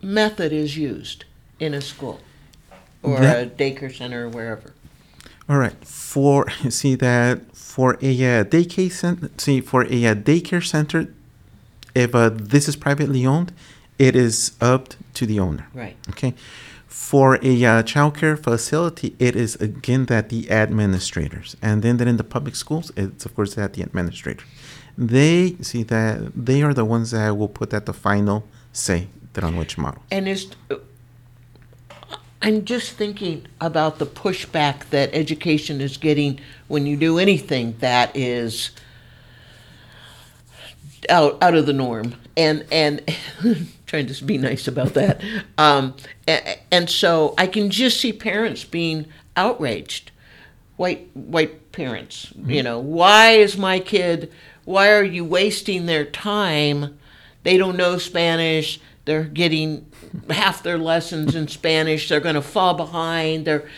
method 0.00 0.52
is 0.52 0.74
used 0.74 1.24
in 1.60 1.74
a 1.74 1.82
school 1.82 2.18
or 3.02 3.20
That- 3.20 3.46
a 3.46 3.50
daycare 3.50 3.94
center 3.94 4.24
or 4.24 4.28
wherever? 4.30 4.72
All 5.50 5.58
right. 5.58 5.76
For 5.84 6.48
see 6.70 6.94
that 6.94 7.54
for 7.54 7.98
a 8.00 8.12
uh, 8.40 8.44
daycare 8.44 8.90
center, 8.90 9.30
see 9.36 9.60
for 9.60 9.82
a 9.82 10.06
uh, 10.06 10.14
daycare 10.14 10.66
center, 10.66 11.12
if 11.94 12.14
uh, 12.14 12.30
this 12.32 12.68
is 12.68 12.76
privately 12.76 13.26
owned, 13.26 13.52
it 13.98 14.16
is 14.16 14.52
up 14.62 14.94
to 15.12 15.26
the 15.26 15.38
owner. 15.38 15.66
Right. 15.74 15.96
Okay. 16.08 16.32
For 16.88 17.34
a 17.42 17.64
uh, 17.64 17.82
childcare 17.82 18.38
facility, 18.42 19.14
it 19.18 19.36
is 19.36 19.56
again 19.56 20.06
that 20.06 20.30
the 20.30 20.50
administrators, 20.50 21.54
and 21.60 21.82
then 21.82 21.98
that 21.98 22.08
in 22.08 22.16
the 22.16 22.24
public 22.24 22.56
schools, 22.56 22.90
it's 22.96 23.26
of 23.26 23.34
course 23.34 23.54
that 23.56 23.74
the 23.74 23.82
administrator. 23.82 24.44
They 24.96 25.56
see 25.60 25.82
that 25.84 26.32
they 26.34 26.62
are 26.62 26.72
the 26.72 26.84
ones 26.84 27.10
that 27.10 27.36
will 27.36 27.48
put 27.48 27.72
at 27.72 27.86
the 27.86 27.92
final 27.92 28.46
say 28.72 29.08
that 29.32 29.44
on 29.44 29.56
which 29.56 29.76
model. 29.76 30.02
And 30.10 30.28
is 30.28 30.50
I'm 32.42 32.64
just 32.64 32.92
thinking 32.92 33.46
about 33.60 33.98
the 33.98 34.06
pushback 34.06 34.90
that 34.90 35.10
education 35.12 35.80
is 35.80 35.96
getting 35.96 36.40
when 36.68 36.86
you 36.86 36.96
do 36.96 37.18
anything 37.18 37.76
that 37.78 38.14
is 38.14 38.70
out 41.08 41.42
out 41.42 41.54
of 41.54 41.66
the 41.66 41.72
norm. 41.72 42.14
And 42.36 42.66
and 42.70 43.02
trying 43.86 44.06
to 44.06 44.24
be 44.24 44.38
nice 44.38 44.68
about 44.68 44.94
that. 44.94 45.22
Um, 45.56 45.94
and, 46.26 46.58
and 46.70 46.90
so 46.90 47.34
i 47.38 47.46
can 47.46 47.70
just 47.70 48.00
see 48.00 48.12
parents 48.12 48.64
being 48.64 49.06
outraged. 49.36 50.10
White 50.76 51.08
white 51.14 51.70
parents 51.70 52.32
you 52.46 52.62
know 52.62 52.78
why 52.78 53.32
is 53.32 53.56
my 53.56 53.80
kid 53.80 54.32
why 54.64 54.90
are 54.92 55.04
you 55.04 55.24
wasting 55.24 55.86
their 55.86 56.04
time? 56.04 56.98
They 57.42 57.56
don't 57.56 57.76
know 57.76 57.98
spanish. 57.98 58.80
They're 59.04 59.24
getting 59.24 59.90
half 60.30 60.62
their 60.62 60.78
lessons 60.78 61.34
in 61.34 61.48
spanish. 61.48 62.08
They're 62.08 62.20
going 62.20 62.36
to 62.36 62.42
fall 62.42 62.74
behind. 62.74 63.46
They're 63.46 63.68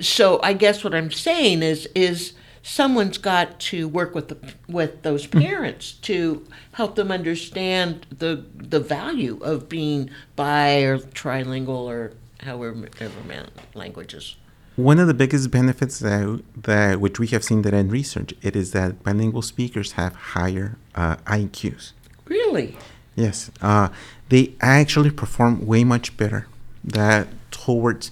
so 0.00 0.40
I 0.42 0.52
guess 0.52 0.82
what 0.82 0.94
I'm 0.94 1.10
saying 1.10 1.62
is 1.62 1.86
is 1.94 2.32
someone's 2.62 3.18
got 3.18 3.58
to 3.60 3.88
work 3.88 4.14
with 4.14 4.28
the 4.28 4.38
with 4.68 5.02
those 5.02 5.26
parents 5.26 5.92
to 5.92 6.46
help 6.72 6.94
them 6.96 7.10
understand 7.10 8.06
the 8.10 8.44
the 8.54 8.80
value 8.80 9.38
of 9.42 9.68
being 9.68 10.10
bi 10.36 10.80
or 10.82 10.98
trilingual 10.98 11.86
or 11.86 12.12
however 12.40 12.88
languages. 13.74 14.36
One 14.76 14.98
of 14.98 15.06
the 15.06 15.14
biggest 15.14 15.50
benefits 15.50 15.98
that, 15.98 16.42
that 16.56 17.00
which 17.00 17.18
we 17.18 17.26
have 17.28 17.44
seen 17.44 17.62
that 17.62 17.74
in 17.74 17.90
research, 17.90 18.32
it 18.42 18.56
is 18.56 18.72
that 18.72 19.02
bilingual 19.02 19.42
speakers 19.42 19.92
have 19.92 20.14
higher 20.14 20.76
uh, 20.94 21.16
IQs. 21.26 21.92
Really? 22.26 22.76
Yes, 23.14 23.50
uh, 23.60 23.88
they 24.30 24.54
actually 24.60 25.10
perform 25.10 25.66
way 25.66 25.84
much 25.84 26.16
better 26.16 26.46
that 26.82 27.28
towards 27.50 28.10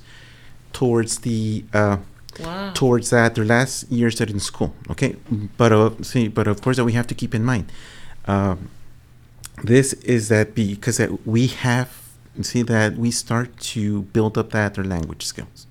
towards 0.73 1.21
the 1.21 1.65
uh, 1.73 1.99
Wow. 2.39 2.71
towards 2.75 3.11
that 3.11 3.35
their 3.35 3.45
last 3.45 3.91
years 3.91 4.17
that 4.19 4.31
in 4.31 4.39
school. 4.41 4.75
Okay, 4.89 5.17
but 5.57 5.73
uh, 5.73 5.91
see, 6.03 6.29
but 6.29 6.47
of 6.47 6.63
course 6.63 6.77
that 6.77 6.85
we 6.85 6.93
have 6.93 7.07
to 7.09 7.15
keep 7.15 7.35
in 7.35 7.45
mind. 7.45 7.71
Um, 8.27 8.71
this 9.65 9.93
is 9.95 10.29
that 10.29 10.55
because 10.55 10.99
that 10.99 11.27
we 11.27 11.49
have 11.49 11.99
see 12.41 12.63
that 12.63 12.97
we 12.97 13.11
start 13.11 13.59
to 13.59 14.03
build 14.03 14.39
up 14.39 14.51
that 14.51 14.75
their 14.75 14.85
language 14.85 15.25
skills. 15.27 15.67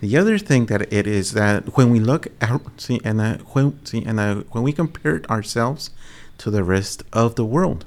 The 0.00 0.16
other 0.16 0.38
thing 0.38 0.66
that 0.66 0.92
it 0.92 1.06
is 1.06 1.32
that 1.32 1.76
when 1.76 1.90
we 1.90 2.00
look 2.00 2.28
out, 2.40 2.62
see, 2.76 3.00
and 3.04 3.20
uh, 3.20 3.38
when 3.52 3.84
see, 3.84 4.04
and 4.04 4.20
uh, 4.20 4.34
when 4.52 4.64
we 4.64 4.72
compare 4.72 5.22
ourselves 5.30 5.90
to 6.38 6.50
the 6.50 6.64
rest 6.64 7.02
of 7.12 7.34
the 7.34 7.44
world, 7.44 7.84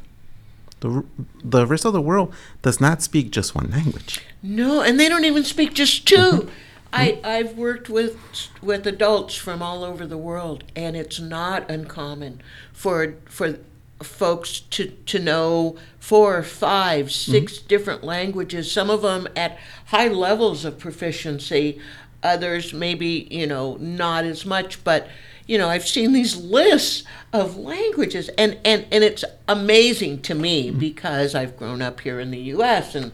the 0.81 1.03
the 1.43 1.65
rest 1.65 1.85
of 1.85 1.93
the 1.93 2.01
world 2.01 2.33
does 2.61 2.81
not 2.81 3.01
speak 3.01 3.31
just 3.31 3.55
one 3.55 3.71
language. 3.71 4.21
No, 4.41 4.81
and 4.81 4.99
they 4.99 5.07
don't 5.09 5.25
even 5.25 5.43
speak 5.43 5.73
just 5.73 6.07
2 6.07 6.49
I 6.93 7.19
I've 7.23 7.57
worked 7.57 7.89
with 7.89 8.17
with 8.61 8.85
adults 8.85 9.35
from 9.35 9.61
all 9.61 9.83
over 9.83 10.05
the 10.05 10.17
world, 10.17 10.63
and 10.75 10.95
it's 10.95 11.19
not 11.19 11.69
uncommon 11.69 12.41
for 12.73 13.15
for 13.25 13.59
folks 14.03 14.59
to 14.71 14.87
to 15.05 15.19
know 15.19 15.75
four, 15.99 16.41
five, 16.43 17.11
six 17.11 17.57
different 17.57 18.03
languages. 18.03 18.71
Some 18.71 18.89
of 18.89 19.01
them 19.01 19.27
at 19.35 19.57
high 19.87 20.07
levels 20.07 20.65
of 20.65 20.79
proficiency. 20.79 21.79
Others 22.23 22.73
maybe 22.73 23.27
you 23.31 23.47
know 23.47 23.77
not 23.77 24.25
as 24.25 24.45
much, 24.45 24.83
but 24.83 25.07
you 25.47 25.57
know 25.57 25.69
I've 25.69 25.87
seen 25.87 26.13
these 26.13 26.35
lists 26.37 27.03
of 27.33 27.57
languages, 27.57 28.29
and 28.37 28.59
and 28.63 28.85
and 28.91 29.03
it's 29.03 29.23
amazing 29.47 30.21
to 30.23 30.35
me 30.35 30.71
because 30.71 31.33
I've 31.33 31.57
grown 31.57 31.81
up 31.81 32.01
here 32.01 32.19
in 32.19 32.31
the 32.31 32.39
U.S. 32.55 32.93
and 32.95 33.11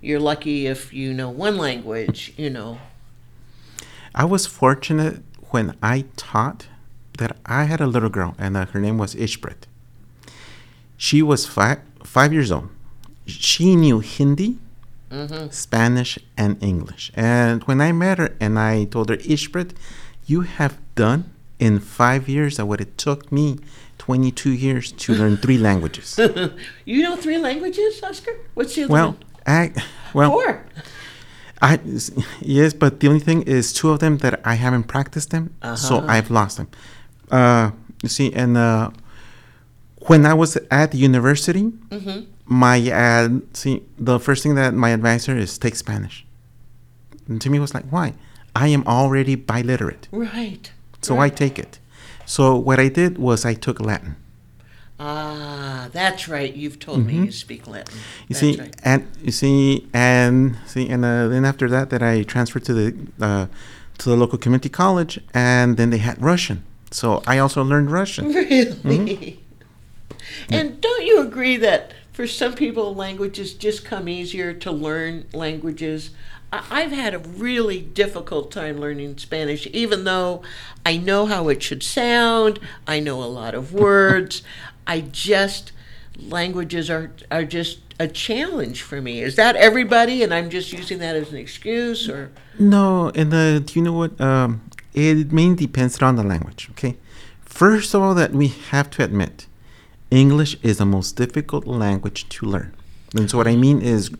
you're 0.00 0.20
lucky 0.20 0.66
if 0.66 0.92
you 0.92 1.12
know 1.12 1.30
one 1.30 1.56
language, 1.56 2.32
you 2.36 2.50
know. 2.50 2.78
I 4.14 4.24
was 4.24 4.46
fortunate 4.46 5.22
when 5.50 5.76
I 5.82 6.06
taught 6.16 6.66
that 7.18 7.36
I 7.44 7.64
had 7.64 7.80
a 7.80 7.86
little 7.86 8.08
girl, 8.08 8.34
and 8.38 8.56
uh, 8.56 8.66
her 8.66 8.80
name 8.80 8.98
was 8.98 9.14
Ishbret. 9.14 9.66
She 11.06 11.18
was 11.30 11.40
five 11.56 11.78
five 12.16 12.30
years 12.36 12.50
old. 12.56 12.68
She 13.26 13.66
knew 13.82 13.98
Hindi, 14.00 14.50
Spanish, 15.50 16.18
and 16.36 16.52
English. 16.62 17.04
And 17.14 17.64
when 17.64 17.80
I 17.80 17.90
met 17.92 18.18
her 18.18 18.30
and 18.44 18.58
I 18.58 18.84
told 18.84 19.08
her, 19.10 19.16
Ishbret, 19.34 19.70
you 20.26 20.40
have 20.58 20.74
done 21.04 21.22
in 21.58 21.78
five 21.80 22.22
years 22.28 22.58
what 22.60 22.80
it 22.80 22.92
took 22.98 23.30
me 23.32 23.46
22 23.98 24.50
years 24.50 24.92
to 24.92 25.14
learn 25.14 25.36
three 25.36 25.58
languages. 25.68 26.18
You 26.84 27.02
know 27.04 27.16
three 27.16 27.38
languages, 27.38 28.02
Oscar? 28.02 28.34
What's 28.54 28.74
the 28.74 28.84
other 28.84 28.92
well, 28.92 29.06
one? 29.12 29.18
I 29.46 29.72
well 30.14 30.30
Four. 30.32 30.66
I 31.62 31.78
yes, 32.40 32.72
but 32.82 33.00
the 33.00 33.08
only 33.08 33.20
thing 33.20 33.42
is 33.42 33.72
two 33.72 33.90
of 33.90 33.98
them 34.00 34.18
that 34.18 34.40
I 34.44 34.54
haven't 34.54 34.84
practiced 34.84 35.30
them, 35.30 35.44
so 35.76 35.96
Uh-huh. 35.98 36.06
I've 36.14 36.30
lost 36.30 36.56
them. 36.58 36.68
Uh, 37.30 37.70
you 38.02 38.08
see, 38.08 38.32
and 38.42 38.56
uh, 38.56 38.90
when 40.06 40.24
I 40.26 40.34
was 40.34 40.56
at 40.70 40.90
the 40.92 40.98
university, 40.98 41.72
Mm-hmm. 41.90 42.20
my 42.46 42.78
uh, 42.90 43.28
see 43.52 43.82
the 43.98 44.18
first 44.18 44.42
thing 44.42 44.54
that 44.56 44.74
my 44.74 44.90
advisor 44.90 45.36
is 45.36 45.58
take 45.58 45.74
Spanish. 45.76 46.24
And 47.28 47.40
to 47.42 47.50
me, 47.50 47.58
it 47.58 47.60
was 47.60 47.74
like, 47.74 47.84
why? 47.90 48.14
I 48.56 48.68
am 48.68 48.82
already 48.86 49.36
biliterate, 49.36 50.08
Right. 50.10 50.72
so 51.02 51.16
right. 51.16 51.32
I 51.32 51.34
take 51.34 51.58
it. 51.58 51.78
So 52.26 52.56
what 52.56 52.78
I 52.80 52.88
did 52.88 53.18
was 53.18 53.44
I 53.44 53.54
took 53.54 53.80
Latin. 53.80 54.16
Ah, 54.98 55.88
that's 55.92 56.28
right. 56.28 56.54
You've 56.54 56.78
told 56.78 57.06
me 57.06 57.14
you 57.14 57.32
speak 57.32 57.66
Latin. 57.66 57.94
Mm-hmm. 57.94 58.24
You 58.28 58.34
That's 58.34 58.40
see, 58.40 58.60
right. 58.60 58.74
and 58.84 59.06
you 59.22 59.32
see, 59.32 59.88
and 59.94 60.56
see, 60.66 60.88
and 60.90 61.04
uh, 61.04 61.28
then 61.28 61.44
after 61.46 61.68
that, 61.70 61.88
that 61.90 62.02
I 62.02 62.22
transferred 62.22 62.64
to 62.66 62.74
the 62.74 62.94
uh, 63.20 63.46
to 63.98 64.08
the 64.10 64.16
local 64.16 64.36
community 64.38 64.68
college, 64.68 65.18
and 65.32 65.76
then 65.78 65.88
they 65.90 65.98
had 65.98 66.20
Russian. 66.22 66.64
So 66.90 67.22
I 67.26 67.38
also 67.38 67.62
learned 67.64 67.90
Russian. 67.90 68.26
Really? 68.84 69.39
And 70.50 70.80
don't 70.80 71.04
you 71.06 71.20
agree 71.20 71.56
that 71.58 71.92
for 72.12 72.26
some 72.26 72.54
people, 72.54 72.94
languages 72.94 73.54
just 73.54 73.84
come 73.84 74.08
easier 74.08 74.52
to 74.54 74.70
learn 74.70 75.26
languages? 75.32 76.10
I- 76.52 76.64
I've 76.70 76.92
had 76.92 77.14
a 77.14 77.18
really 77.18 77.80
difficult 77.80 78.50
time 78.50 78.78
learning 78.80 79.18
Spanish, 79.18 79.66
even 79.72 80.04
though 80.04 80.42
I 80.84 80.96
know 80.96 81.26
how 81.26 81.48
it 81.48 81.62
should 81.62 81.82
sound, 81.82 82.58
I 82.86 83.00
know 83.00 83.22
a 83.22 83.26
lot 83.26 83.54
of 83.54 83.72
words. 83.72 84.42
I 84.86 85.02
just, 85.02 85.72
languages 86.18 86.90
are, 86.90 87.12
are 87.30 87.44
just 87.44 87.78
a 88.00 88.08
challenge 88.08 88.82
for 88.82 89.00
me. 89.00 89.20
Is 89.22 89.36
that 89.36 89.56
everybody 89.56 90.22
and 90.22 90.32
I'm 90.34 90.50
just 90.50 90.72
using 90.72 90.98
that 91.00 91.14
as 91.14 91.30
an 91.32 91.36
excuse 91.38 92.08
or? 92.08 92.32
No, 92.58 93.10
and 93.14 93.32
uh, 93.32 93.58
do 93.60 93.78
you 93.78 93.82
know 93.82 93.92
what? 93.92 94.20
Um, 94.20 94.62
it 94.94 95.32
mainly 95.32 95.66
depends 95.66 96.00
on 96.02 96.16
the 96.16 96.22
language. 96.24 96.68
Okay, 96.72 96.96
first 97.42 97.94
of 97.94 98.02
all, 98.02 98.14
that 98.14 98.32
we 98.32 98.48
have 98.48 98.90
to 98.90 99.04
admit, 99.04 99.46
English 100.10 100.56
is 100.62 100.78
the 100.78 100.86
most 100.86 101.16
difficult 101.16 101.66
language 101.66 102.28
to 102.30 102.46
learn. 102.46 102.74
And 103.14 103.30
so 103.30 103.38
what 103.38 103.46
I 103.46 103.56
mean 103.56 103.80
is, 103.80 104.10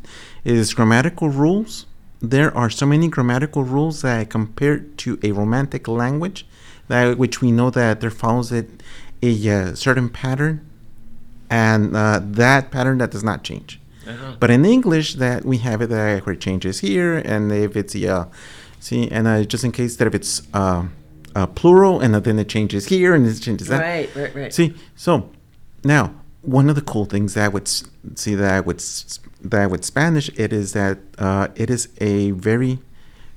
is 0.45 0.75
grammatical 0.75 1.29
rules. 1.29 1.87
There 2.21 2.57
are 2.57 2.71
so 2.71 2.87
many 2.87 3.09
grammatical 3.09 3.65
rules 3.65 4.03
that 4.03 4.31
compared 4.31 4.99
to 4.99 5.19
a 5.23 5.33
romantic 5.33 5.89
language, 5.89 6.47
that 6.89 7.19
which 7.19 7.41
we 7.41 7.51
know 7.51 7.71
that 7.71 8.01
there 8.01 8.11
follows 8.11 8.53
it 8.53 8.83
a 9.23 9.51
uh, 9.51 9.75
certain 9.75 10.09
pattern, 10.09 10.67
and 11.49 11.97
uh, 11.97 12.21
that 12.23 12.71
pattern 12.71 12.99
that 12.99 13.11
does 13.11 13.25
not 13.25 13.43
change. 13.43 13.81
But 14.41 14.51
in 14.51 14.65
English, 14.65 15.15
that 15.15 15.45
we 15.45 15.59
have 15.59 15.83
it 15.83 15.89
that 15.89 16.27
where 16.27 16.33
it 16.33 16.41
changes 16.41 16.81
here, 16.81 17.19
and 17.19 17.53
if 17.53 17.77
it's 17.77 17.95
yeah, 17.95 18.25
see, 18.81 19.09
and 19.09 19.29
uh, 19.29 19.45
just 19.45 19.63
in 19.63 19.73
case 19.73 19.97
that 19.97 20.09
if 20.09 20.15
it's 20.15 20.43
uh, 20.53 20.87
uh, 21.37 21.47
plural, 21.47 22.01
and 22.01 22.15
then 22.15 22.39
it 22.39 22.49
changes 22.49 22.87
here, 22.87 23.15
and 23.15 23.27
it 23.27 23.41
changes 23.41 23.69
that. 23.69 23.81
Right, 23.81 24.15
right, 24.17 24.35
right. 24.35 24.53
See, 24.53 24.75
so 24.97 25.31
now 25.85 26.15
one 26.43 26.69
of 26.69 26.75
the 26.75 26.81
cool 26.83 27.05
things 27.05 27.35
that 27.35 27.45
I 27.45 27.49
would 27.49 27.69
see 27.69 28.35
that 28.35 28.53
I 28.53 28.61
would 28.61 28.83
that 29.43 29.71
with 29.71 29.85
Spanish, 29.85 30.29
it 30.37 30.53
is 30.53 30.73
that 30.73 30.99
uh, 31.19 31.49
it 31.55 31.71
is 31.71 31.89
a 32.01 32.31
very 32.33 32.79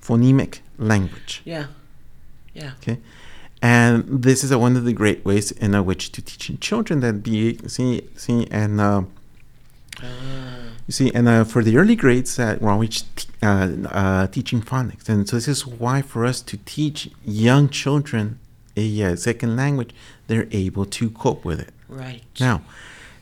phonemic 0.01 0.59
language. 0.77 1.41
Yeah, 1.45 1.67
yeah. 2.53 2.71
Okay. 2.81 2.99
And 3.61 4.23
this 4.23 4.43
is 4.43 4.51
a, 4.51 4.59
one 4.59 4.75
of 4.75 4.83
the 4.83 4.91
great 4.91 5.23
ways 5.23 5.51
in 5.51 5.73
uh, 5.73 5.81
which 5.81 6.11
to 6.11 6.21
teach 6.21 6.59
children 6.59 6.99
that 6.99 7.23
be 7.23 7.57
see 7.67 8.01
see 8.15 8.47
and 8.51 8.81
uh, 8.81 9.03
you 10.01 10.91
see 10.91 11.11
and 11.13 11.27
uh, 11.29 11.43
for 11.45 11.63
the 11.63 11.77
early 11.77 11.95
grades 11.95 12.35
that 12.35 12.61
we're 12.61 12.71
always 12.71 13.03
t- 13.15 13.29
uh, 13.41 13.69
uh, 13.89 14.27
teaching 14.27 14.61
phonics, 14.61 15.07
and 15.07 15.29
so 15.29 15.37
this 15.37 15.47
is 15.47 15.65
why 15.65 16.01
for 16.01 16.25
us 16.25 16.41
to 16.41 16.57
teach 16.65 17.09
young 17.23 17.69
children 17.69 18.39
a 18.75 19.03
uh, 19.03 19.15
second 19.15 19.55
language, 19.55 19.91
they're 20.27 20.47
able 20.51 20.85
to 20.85 21.09
cope 21.09 21.45
with 21.45 21.59
it. 21.59 21.73
Right. 21.93 22.23
Now, 22.39 22.61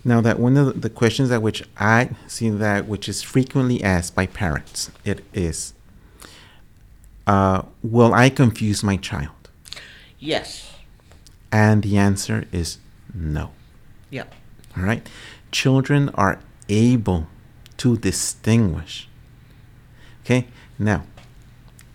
now 0.04 0.22
that 0.22 0.40
one 0.40 0.56
of 0.58 0.82
the- 0.82 0.90
questions 0.90 1.30
that 1.30 1.42
which 1.42 1.64
I 1.78 2.12
see 2.28 2.50
that 2.50 2.88
which 2.88 3.10
is 3.10 3.22
frequently 3.22 3.84
asked 3.84 4.16
by 4.16 4.26
parents, 4.26 4.90
it 5.04 5.24
is, 5.34 5.74
uh, 7.28 7.64
will 7.84 8.14
I 8.14 8.30
confuse 8.30 8.84
my 8.84 8.98
child? 8.98 9.50
Yes. 10.20 10.72
And 11.52 11.84
the 11.84 11.98
answer 11.98 12.46
is 12.52 12.78
no. 13.14 13.52
Yep. 14.10 14.34
All 14.78 14.84
right. 14.84 15.08
Children 15.52 16.10
are 16.16 16.40
able 16.70 17.28
to 17.78 17.98
distinguish. 17.98 19.10
Okay. 20.24 20.48
Now, 20.80 21.04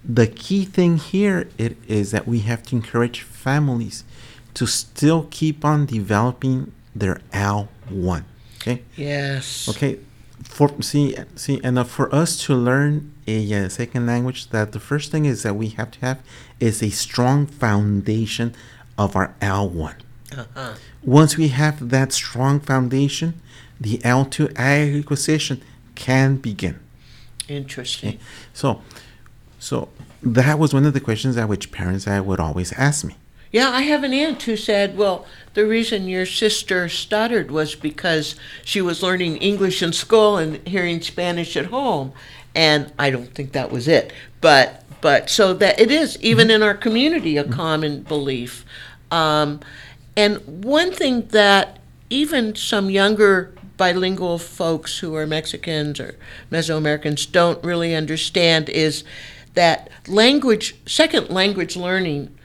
the 0.05 0.27
key 0.27 0.65
thing 0.65 0.99
here 0.99 1.49
it 1.59 1.77
is 1.89 2.11
that 2.11 2.29
we 2.29 2.41
have 2.41 2.63
to 2.65 2.77
encourage 2.77 3.21
families 3.23 4.05
to 4.57 4.67
still 4.67 5.29
keep 5.31 5.65
on 5.65 5.85
developing 5.85 6.73
their 6.95 7.21
L1. 7.33 8.25
Okay. 8.57 8.83
Yes. 8.97 9.69
Okay. 9.69 9.99
For 10.43 10.71
see 10.81 11.15
see 11.35 11.61
and 11.63 11.79
uh, 11.79 11.85
for 11.85 12.13
us 12.15 12.43
to 12.45 12.55
learn 12.55 13.13
a 13.27 13.39
uh, 13.53 13.69
second 13.69 14.07
language, 14.07 14.49
that 14.51 14.73
the 14.73 14.81
first 14.81 15.13
thing 15.13 15.27
is 15.27 15.43
that 15.43 15.55
we 15.55 15.69
have 15.71 15.91
to 15.93 16.01
have 16.01 16.21
is 16.59 16.83
a 16.83 16.91
strong 16.91 17.47
foundation 17.47 18.55
of 18.97 19.15
our 19.15 19.35
L1. 19.43 19.97
Uh-huh. 20.35 20.75
Once 21.03 21.37
we 21.37 21.49
have 21.49 21.91
that 21.91 22.13
strong 22.13 22.59
foundation, 22.59 23.41
the 23.79 23.99
L2 23.99 24.57
acquisition 24.57 25.63
can 25.95 26.37
begin. 26.37 26.81
Interesting. 27.49 28.19
So, 28.55 28.81
so 29.59 29.89
that 30.23 30.59
was 30.59 30.73
one 30.73 30.87
of 30.87 30.95
the 30.95 31.01
questions 31.01 31.37
that 31.37 31.49
which 31.49 31.71
parents 31.71 32.07
I 32.09 32.21
would 32.21 32.41
always 32.41 32.73
ask 32.73 33.05
me. 33.05 33.17
Yeah, 33.57 33.71
I 33.71 33.85
have 33.85 34.05
an 34.05 34.13
aunt 34.13 34.43
who 34.43 34.55
said, 34.55 34.99
well, 34.99 35.25
the 35.55 35.65
reason 35.65 36.09
your 36.09 36.27
sister 36.27 36.91
stuttered 36.91 37.51
was 37.51 37.75
because 37.75 38.37
she 38.63 38.83
was 38.83 39.03
learning 39.03 39.39
English 39.39 39.83
in 39.83 39.95
school 39.95 40.37
and 40.37 40.57
hearing 40.69 41.01
Spanish 41.01 41.57
at 41.57 41.65
home. 41.65 42.13
And 42.55 42.93
I 42.99 43.09
don't 43.09 43.35
think 43.35 43.53
that 43.53 43.73
was 43.73 43.89
it. 43.89 44.13
But 44.43 44.85
but 45.01 45.31
so 45.31 45.55
that 45.55 45.81
it 45.81 45.91
is 45.91 46.19
even 46.21 46.51
in 46.51 46.63
our 46.63 46.75
community 46.75 47.39
a 47.39 47.45
common 47.45 48.03
belief. 48.03 48.67
Um, 49.11 49.61
and 50.19 50.63
one 50.63 50.93
thing 50.93 51.29
that 51.29 51.79
even 52.11 52.57
some 52.57 52.91
younger 52.91 53.55
bilingual 53.79 54.39
folks 54.39 54.99
who 54.99 55.15
are 55.15 55.27
Mexicans 55.27 55.99
or 55.99 56.19
Mesoamericans 56.53 57.33
don't 57.33 57.65
really 57.65 57.95
understand 57.95 58.69
is 58.69 59.03
that 59.55 59.89
language, 60.07 60.77
second 60.85 61.31
language 61.31 61.75
learning, 61.75 62.36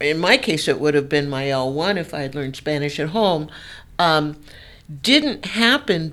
in 0.00 0.18
my 0.18 0.36
case, 0.36 0.68
it 0.68 0.80
would 0.80 0.94
have 0.94 1.08
been 1.08 1.28
my 1.28 1.44
L1 1.44 1.96
if 1.96 2.12
I 2.12 2.22
had 2.22 2.34
learned 2.34 2.56
Spanish 2.56 3.00
at 3.00 3.10
home, 3.10 3.48
um, 3.98 4.36
didn't 5.02 5.44
happen, 5.46 6.12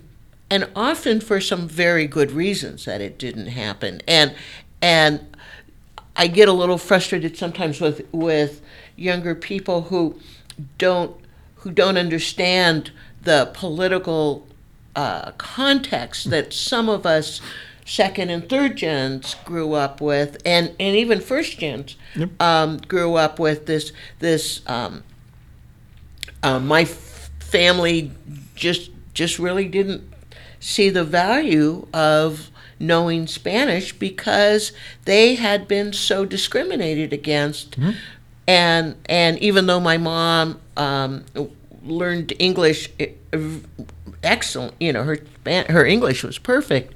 and 0.50 0.70
often 0.76 1.20
for 1.20 1.42
some 1.42 1.68
very 1.68 2.08
good 2.08 2.32
reasons 2.32 2.86
that 2.86 3.02
it 3.02 3.18
didn't 3.18 3.48
happen. 3.48 4.02
And 4.08 4.36
and 4.82 5.36
I 6.16 6.28
get 6.28 6.48
a 6.48 6.54
little 6.54 6.78
frustrated 6.78 7.38
sometimes 7.38 7.82
with 7.82 8.08
with 8.12 8.62
younger 8.96 9.36
people 9.36 9.84
who 9.84 10.20
don't 10.78 11.16
who 11.58 11.72
don't 11.72 11.98
understand 11.98 12.92
the 13.22 13.50
political 13.54 14.46
uh, 14.96 15.32
context 15.34 16.30
that 16.30 16.54
some 16.54 16.90
of 16.90 17.06
us 17.06 17.42
second 17.86 18.30
and 18.30 18.48
third 18.50 18.78
gens 18.78 19.36
grew 19.46 19.74
up 19.74 20.00
with, 20.02 20.38
and, 20.46 20.70
and 20.80 20.96
even 20.96 21.20
first 21.20 21.60
gens 21.60 21.96
Yep. 22.16 22.42
um, 22.42 22.78
grew 22.78 23.16
up 23.16 23.40
with 23.40 23.66
this 23.66 23.92
this. 24.20 24.62
Um, 24.68 25.04
uh, 26.42 26.60
my 26.60 26.82
f- 26.82 27.32
family 27.40 28.12
just 28.56 28.92
just 29.14 29.40
really 29.40 29.68
didn't 29.68 30.04
see 30.60 30.90
the 30.90 31.04
value 31.04 31.88
of 31.94 32.50
knowing 32.80 33.28
Spanish 33.28 33.94
because 33.94 34.74
they 35.06 35.36
had 35.36 35.68
been 35.68 35.94
so 35.94 36.26
discriminated 36.26 37.14
against, 37.14 37.78
and 38.48 38.96
and 39.08 39.40
even 39.40 39.66
though 39.68 39.80
my 39.80 39.98
mom 39.98 40.60
um, 40.78 41.24
learned 41.84 42.34
English 42.40 42.90
excellent, 44.24 44.74
you 44.80 44.94
know 44.94 45.04
her 45.04 45.18
her 45.70 45.86
English 45.86 46.24
was 46.24 46.38
perfect. 46.38 46.94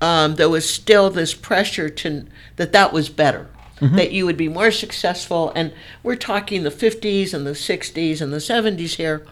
Um, 0.00 0.34
there 0.34 0.48
was 0.48 0.68
still 0.68 1.10
this 1.10 1.34
pressure 1.34 1.88
to 1.88 2.26
that 2.56 2.72
that 2.72 2.92
was 2.92 3.08
better, 3.08 3.48
that 3.80 4.12
you 4.12 4.24
would 4.26 4.36
be 4.36 4.48
more 4.48 4.70
successful, 4.70 5.52
and 5.54 5.72
we're 6.02 6.16
talking 6.16 6.62
the 6.62 6.70
50s 6.70 7.34
and 7.34 7.46
the 7.46 7.52
60s 7.52 8.20
and 8.20 8.32
the 8.32 8.38
70s 8.38 8.94
here, 8.96 9.26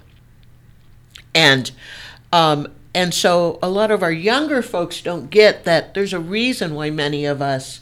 and 1.34 1.70
um, 2.32 2.68
and 2.94 3.14
so 3.14 3.58
a 3.62 3.68
lot 3.68 3.90
of 3.90 4.02
our 4.02 4.12
younger 4.12 4.62
folks 4.62 5.00
don't 5.00 5.30
get 5.30 5.64
that 5.64 5.94
there's 5.94 6.12
a 6.12 6.20
reason 6.20 6.74
why 6.74 6.90
many 6.90 7.24
of 7.24 7.40
us 7.40 7.80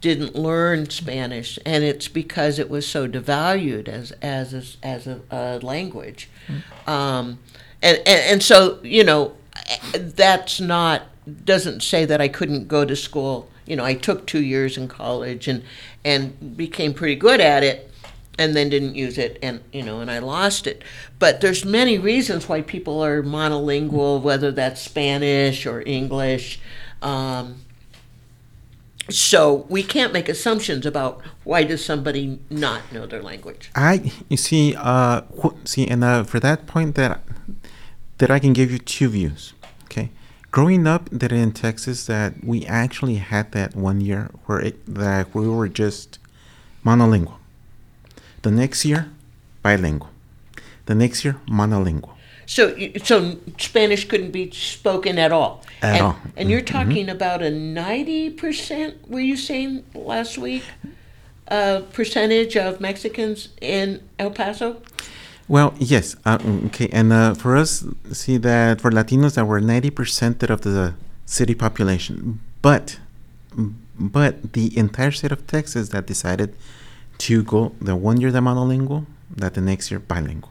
didn't 0.00 0.34
learn 0.34 0.90
Spanish, 0.90 1.58
and 1.64 1.84
it's 1.84 2.08
because 2.08 2.58
it 2.58 2.68
was 2.68 2.86
so 2.86 3.08
devalued 3.08 3.88
as 3.88 4.10
as 4.20 4.52
a, 4.52 4.86
as 4.86 5.06
a, 5.06 5.20
a 5.30 5.58
language, 5.60 6.28
um, 6.86 7.38
and, 7.80 7.98
and 7.98 8.20
and 8.30 8.42
so 8.42 8.80
you 8.82 9.04
know 9.04 9.34
that's 9.94 10.60
not 10.60 11.02
doesn't 11.44 11.82
say 11.82 12.04
that 12.04 12.20
I 12.20 12.28
couldn't 12.28 12.68
go 12.68 12.84
to 12.84 12.96
school. 12.96 13.48
You 13.66 13.76
know, 13.76 13.84
I 13.84 13.94
took 13.94 14.26
two 14.26 14.42
years 14.42 14.76
in 14.76 14.88
college 14.88 15.48
and 15.48 15.62
and 16.04 16.56
became 16.56 16.94
pretty 16.94 17.14
good 17.14 17.40
at 17.40 17.62
it, 17.62 17.90
and 18.38 18.56
then 18.56 18.68
didn't 18.68 18.94
use 18.94 19.18
it, 19.18 19.38
and 19.42 19.60
you 19.72 19.82
know, 19.82 20.00
and 20.00 20.10
I 20.10 20.18
lost 20.18 20.66
it. 20.66 20.82
But 21.18 21.40
there's 21.40 21.64
many 21.64 21.98
reasons 21.98 22.48
why 22.48 22.62
people 22.62 23.04
are 23.04 23.22
monolingual, 23.22 24.20
whether 24.20 24.50
that's 24.50 24.80
Spanish 24.80 25.64
or 25.66 25.82
English. 25.86 26.60
Um, 27.02 27.62
so 29.10 29.66
we 29.68 29.82
can't 29.82 30.12
make 30.12 30.28
assumptions 30.28 30.86
about 30.86 31.20
why 31.44 31.64
does 31.64 31.84
somebody 31.84 32.38
not 32.50 32.92
know 32.92 33.06
their 33.06 33.22
language. 33.22 33.70
I 33.74 34.12
you 34.28 34.36
see 34.36 34.74
uh 34.76 35.22
see 35.64 35.86
and 35.88 36.04
uh, 36.04 36.24
for 36.24 36.40
that 36.40 36.66
point 36.66 36.94
that 36.94 37.20
that 38.18 38.30
I 38.30 38.38
can 38.38 38.52
give 38.52 38.70
you 38.70 38.78
two 38.78 39.08
views. 39.08 39.52
Okay, 39.84 40.10
growing 40.52 40.86
up 40.86 41.08
that 41.10 41.32
in 41.32 41.50
Texas 41.52 42.06
that 42.06 42.44
we 42.44 42.64
actually 42.66 43.16
had 43.16 43.50
that 43.52 43.74
one 43.74 44.00
year 44.00 44.30
where 44.46 44.60
it 44.60 44.76
that 44.94 45.34
we 45.34 45.48
were 45.48 45.68
just 45.68 46.18
monolingual. 46.84 47.38
The 48.42 48.50
next 48.50 48.84
year, 48.84 49.10
bilingual. 49.62 50.10
The 50.86 50.94
next 50.94 51.24
year, 51.24 51.36
monolingual. 51.48 52.10
So, 52.44 52.76
so 53.02 53.36
Spanish 53.58 54.06
couldn't 54.08 54.32
be 54.32 54.50
spoken 54.50 55.18
at 55.18 55.32
all. 55.32 55.62
At 55.80 55.94
and, 55.94 56.02
all. 56.02 56.16
And 56.36 56.50
you're 56.50 56.60
Mm-hmm. 56.60 56.78
talking 56.88 57.08
about 57.08 57.40
a 57.42 57.50
ninety 57.50 58.30
percent. 58.30 59.08
Were 59.08 59.20
you 59.20 59.36
saying 59.36 59.84
last 59.94 60.38
week? 60.38 60.64
Uh, 61.48 61.82
percentage 61.92 62.56
of 62.56 62.80
Mexicans 62.80 63.48
in 63.60 64.00
El 64.18 64.30
Paso. 64.30 64.80
Well, 65.48 65.74
yes. 65.78 66.16
Uh, 66.24 66.38
mm, 66.38 66.66
okay, 66.66 66.88
and 66.92 67.12
uh, 67.12 67.34
for 67.34 67.56
us, 67.56 67.84
see 68.12 68.36
that 68.38 68.80
for 68.80 68.90
Latinos, 68.90 69.34
that 69.34 69.44
were 69.44 69.60
ninety 69.60 69.90
percent 69.90 70.42
of 70.42 70.62
the 70.62 70.94
city 71.26 71.54
population, 71.54 72.40
but 72.62 72.98
but 73.98 74.54
the 74.54 74.76
entire 74.76 75.10
state 75.10 75.32
of 75.32 75.46
Texas 75.46 75.90
that 75.90 76.06
decided 76.06 76.54
to 77.18 77.42
go 77.42 77.72
the 77.80 77.94
one 77.94 78.20
year 78.20 78.32
the 78.32 78.40
monolingual, 78.40 79.06
that 79.30 79.54
the 79.54 79.60
next 79.60 79.90
year 79.90 80.00
bilingual. 80.00 80.50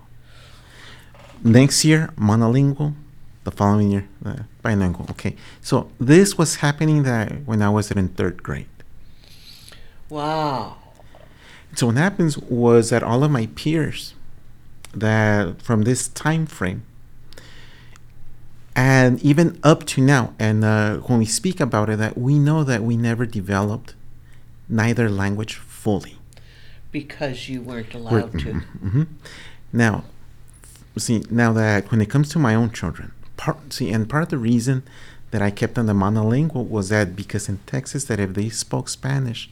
Next 1.43 1.84
year 1.84 2.10
monolingual, 2.17 2.93
the 3.43 3.51
following 3.51 3.91
year 3.91 4.08
uh, 4.23 4.43
bilingual. 4.62 5.08
Okay, 5.12 5.36
so 5.62 5.89
this 5.99 6.38
was 6.38 6.58
happening 6.58 7.04
that 7.04 7.45
when 7.45 7.62
I 7.62 7.69
was 7.69 7.91
in 7.91 8.10
third 8.10 8.43
grade. 8.43 8.67
Wow. 10.10 10.77
So 11.75 11.88
what 11.88 11.95
happens 11.95 12.38
was 12.38 12.89
that 12.89 13.01
all 13.01 13.23
of 13.23 13.32
my 13.32 13.47
peers 13.56 14.13
that 14.93 15.62
from 15.62 15.84
this 15.84 16.08
time 16.10 16.45
frame 16.45 16.84
and 18.75 19.21
even 19.21 19.60
up 19.63 19.86
to 19.86 20.01
now 20.01 20.34
and 20.39 20.63
uh, 20.63 20.97
when 20.97 21.19
we 21.19 21.25
speak 21.25 21.60
about 21.60 21.89
it 21.89 21.97
that 21.99 22.17
we 22.17 22.38
know 22.39 22.63
that 22.63 22.84
we 22.84 22.95
never 22.97 23.25
developed 23.25 23.95
neither 24.69 25.10
language 25.10 25.56
fully 25.56 26.17
Because 26.91 27.49
you 27.49 27.62
weren't 27.62 27.93
We're- 27.93 28.06
allowed 28.23 28.32
to. 28.39 28.54
mhm. 28.84 29.08
now 29.73 30.04
see 30.97 31.23
now 31.30 31.54
that 31.54 31.89
when 31.91 32.01
it 32.01 32.10
comes 32.10 32.30
to 32.30 32.39
my 32.39 32.54
own 32.54 32.69
children 32.71 33.12
part 33.38 33.71
see 33.73 33.91
and 33.91 34.10
part 34.10 34.23
of 34.23 34.30
the 34.30 34.38
reason 34.38 34.84
that 35.32 35.41
i 35.41 35.49
kept 35.49 35.77
on 35.77 35.86
the 35.86 35.93
monolingual 35.93 36.67
was 36.67 36.89
that 36.89 37.15
because 37.15 37.47
in 37.49 37.60
texas 37.65 38.04
that 38.06 38.19
if 38.19 38.34
they 38.34 38.49
spoke 38.49 38.88
spanish 38.89 39.49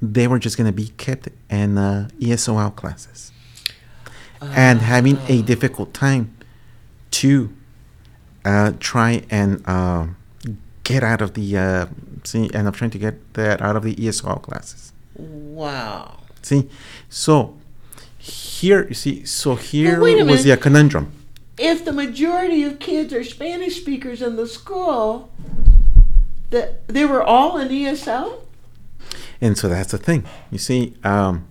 they 0.00 0.26
were 0.28 0.38
just 0.38 0.56
going 0.56 0.66
to 0.68 0.72
be 0.72 0.88
kept 0.96 1.28
in 1.50 1.76
uh, 1.76 2.08
esol 2.20 2.74
classes 2.74 3.32
and 4.40 4.80
having 4.80 5.18
a 5.28 5.42
difficult 5.42 5.92
time 5.92 6.34
to 7.10 7.52
uh, 8.44 8.72
try 8.80 9.24
and 9.30 9.62
uh, 9.66 10.06
get 10.84 11.02
out 11.02 11.20
of 11.20 11.34
the 11.34 11.56
uh, 11.56 11.86
see 12.24 12.50
and 12.54 12.66
i'm 12.66 12.72
trying 12.72 12.90
to 12.90 12.98
get 12.98 13.34
that 13.34 13.60
out 13.60 13.76
of 13.76 13.82
the 13.82 13.94
ESL 13.94 14.40
classes 14.42 14.92
Wow. 15.20 16.18
See, 16.42 16.68
so 17.08 17.58
here, 18.18 18.86
you 18.88 18.94
see, 18.94 19.24
so 19.24 19.54
here 19.54 20.00
was 20.00 20.44
the 20.44 20.56
conundrum. 20.56 21.12
If 21.58 21.84
the 21.84 21.92
majority 21.92 22.62
of 22.64 22.78
kids 22.78 23.12
are 23.12 23.22
Spanish 23.22 23.80
speakers 23.80 24.22
in 24.22 24.36
the 24.36 24.46
school, 24.46 25.30
that 26.48 26.88
they 26.88 27.04
were 27.04 27.22
all 27.22 27.58
in 27.58 27.68
ESL. 27.68 28.40
And 29.40 29.58
so 29.58 29.68
that's 29.68 29.92
the 29.92 29.98
thing. 29.98 30.24
You 30.50 30.58
see, 30.58 30.94
um, 31.04 31.46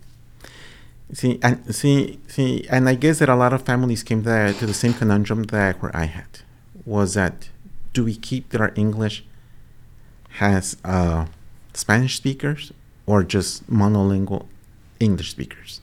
see, 1.13 1.39
and 1.41 1.73
see, 1.73 2.19
see, 2.27 2.65
and 2.69 2.87
I 2.87 2.95
guess 2.95 3.19
that 3.19 3.29
a 3.29 3.35
lot 3.35 3.53
of 3.53 3.63
families 3.63 4.03
came 4.03 4.23
there 4.23 4.53
to 4.53 4.65
the 4.65 4.73
same 4.73 4.93
conundrum 4.93 5.43
that 5.43 5.81
where 5.81 5.95
I 5.95 6.05
had 6.05 6.39
was 6.85 7.13
that 7.13 7.49
do 7.93 8.03
we 8.03 8.15
keep 8.15 8.49
that 8.49 8.61
our 8.61 8.71
English 8.75 9.23
has 10.37 10.77
uh, 10.85 11.25
Spanish 11.73 12.17
speakers 12.17 12.71
or 13.05 13.23
just 13.23 13.69
monolingual 13.69 14.45
English 14.99 15.31
speakers? 15.31 15.81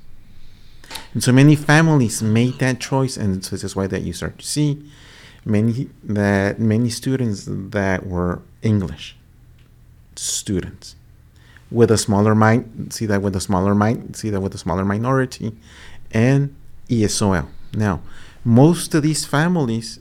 And 1.12 1.22
so 1.22 1.32
many 1.32 1.56
families 1.56 2.22
made 2.22 2.58
that 2.60 2.80
choice, 2.80 3.16
and 3.16 3.44
so 3.44 3.56
this 3.56 3.64
is 3.64 3.74
why 3.74 3.86
that 3.88 4.02
you 4.02 4.12
start 4.12 4.38
to 4.38 4.46
see 4.46 4.90
many 5.44 5.88
that 6.02 6.58
many 6.58 6.90
students 6.90 7.44
that 7.46 8.06
were 8.06 8.42
English 8.62 9.16
students 10.16 10.95
with 11.70 11.90
a 11.90 11.98
smaller 11.98 12.35
mind 12.35 12.92
see 12.92 13.07
that 13.07 13.22
with 13.22 13.35
a 13.35 13.40
smaller 13.40 13.74
mind 13.74 14.16
see 14.16 14.31
that 14.31 14.40
with 14.40 14.55
a 14.55 14.59
smaller 14.59 14.85
minority 14.85 15.57
and 16.12 16.55
ESOL. 16.88 17.48
Now, 17.74 18.00
most 18.44 18.94
of 18.94 19.02
these 19.02 19.24
families 19.24 19.98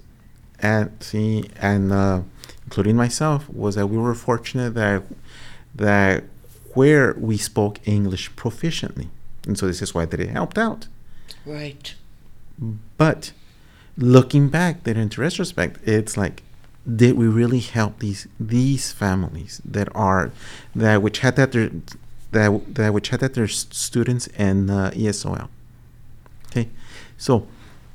and 0.59 0.91
see 0.99 1.49
and 1.59 1.91
uh, 1.91 2.21
including 2.65 2.95
myself 2.95 3.49
was 3.49 3.75
that 3.75 3.87
we 3.87 3.97
were 3.97 4.13
fortunate 4.13 4.75
that 4.75 5.03
that 5.73 6.23
where 6.75 7.13
we 7.13 7.37
spoke 7.37 7.79
English 7.85 8.31
proficiently. 8.33 9.07
And 9.47 9.57
so 9.57 9.67
this 9.67 9.81
is 9.81 9.93
why 9.93 10.05
that 10.05 10.19
it 10.19 10.29
helped 10.29 10.57
out. 10.57 10.87
Right. 11.45 11.95
But 12.97 13.31
looking 13.97 14.49
back, 14.49 14.83
that 14.83 14.97
in 14.97 15.09
retrospect, 15.17 15.79
it's 15.87 16.17
like, 16.17 16.43
did 16.93 17.17
we 17.17 17.27
really 17.27 17.59
help 17.59 17.99
these 17.99 18.27
these 18.39 18.91
families 18.91 19.61
that 19.65 19.89
are 19.95 20.31
that 20.75 21.01
which 21.01 21.19
had 21.19 21.35
that 21.35 21.51
their 21.51 21.71
that 22.31 22.75
that 22.75 22.93
which 22.93 23.09
had 23.09 23.21
that 23.21 23.33
their 23.33 23.47
students 23.47 24.27
in 24.27 24.69
uh, 24.69 24.91
ESOL? 24.93 25.47
Okay, 26.47 26.69
so 27.17 27.47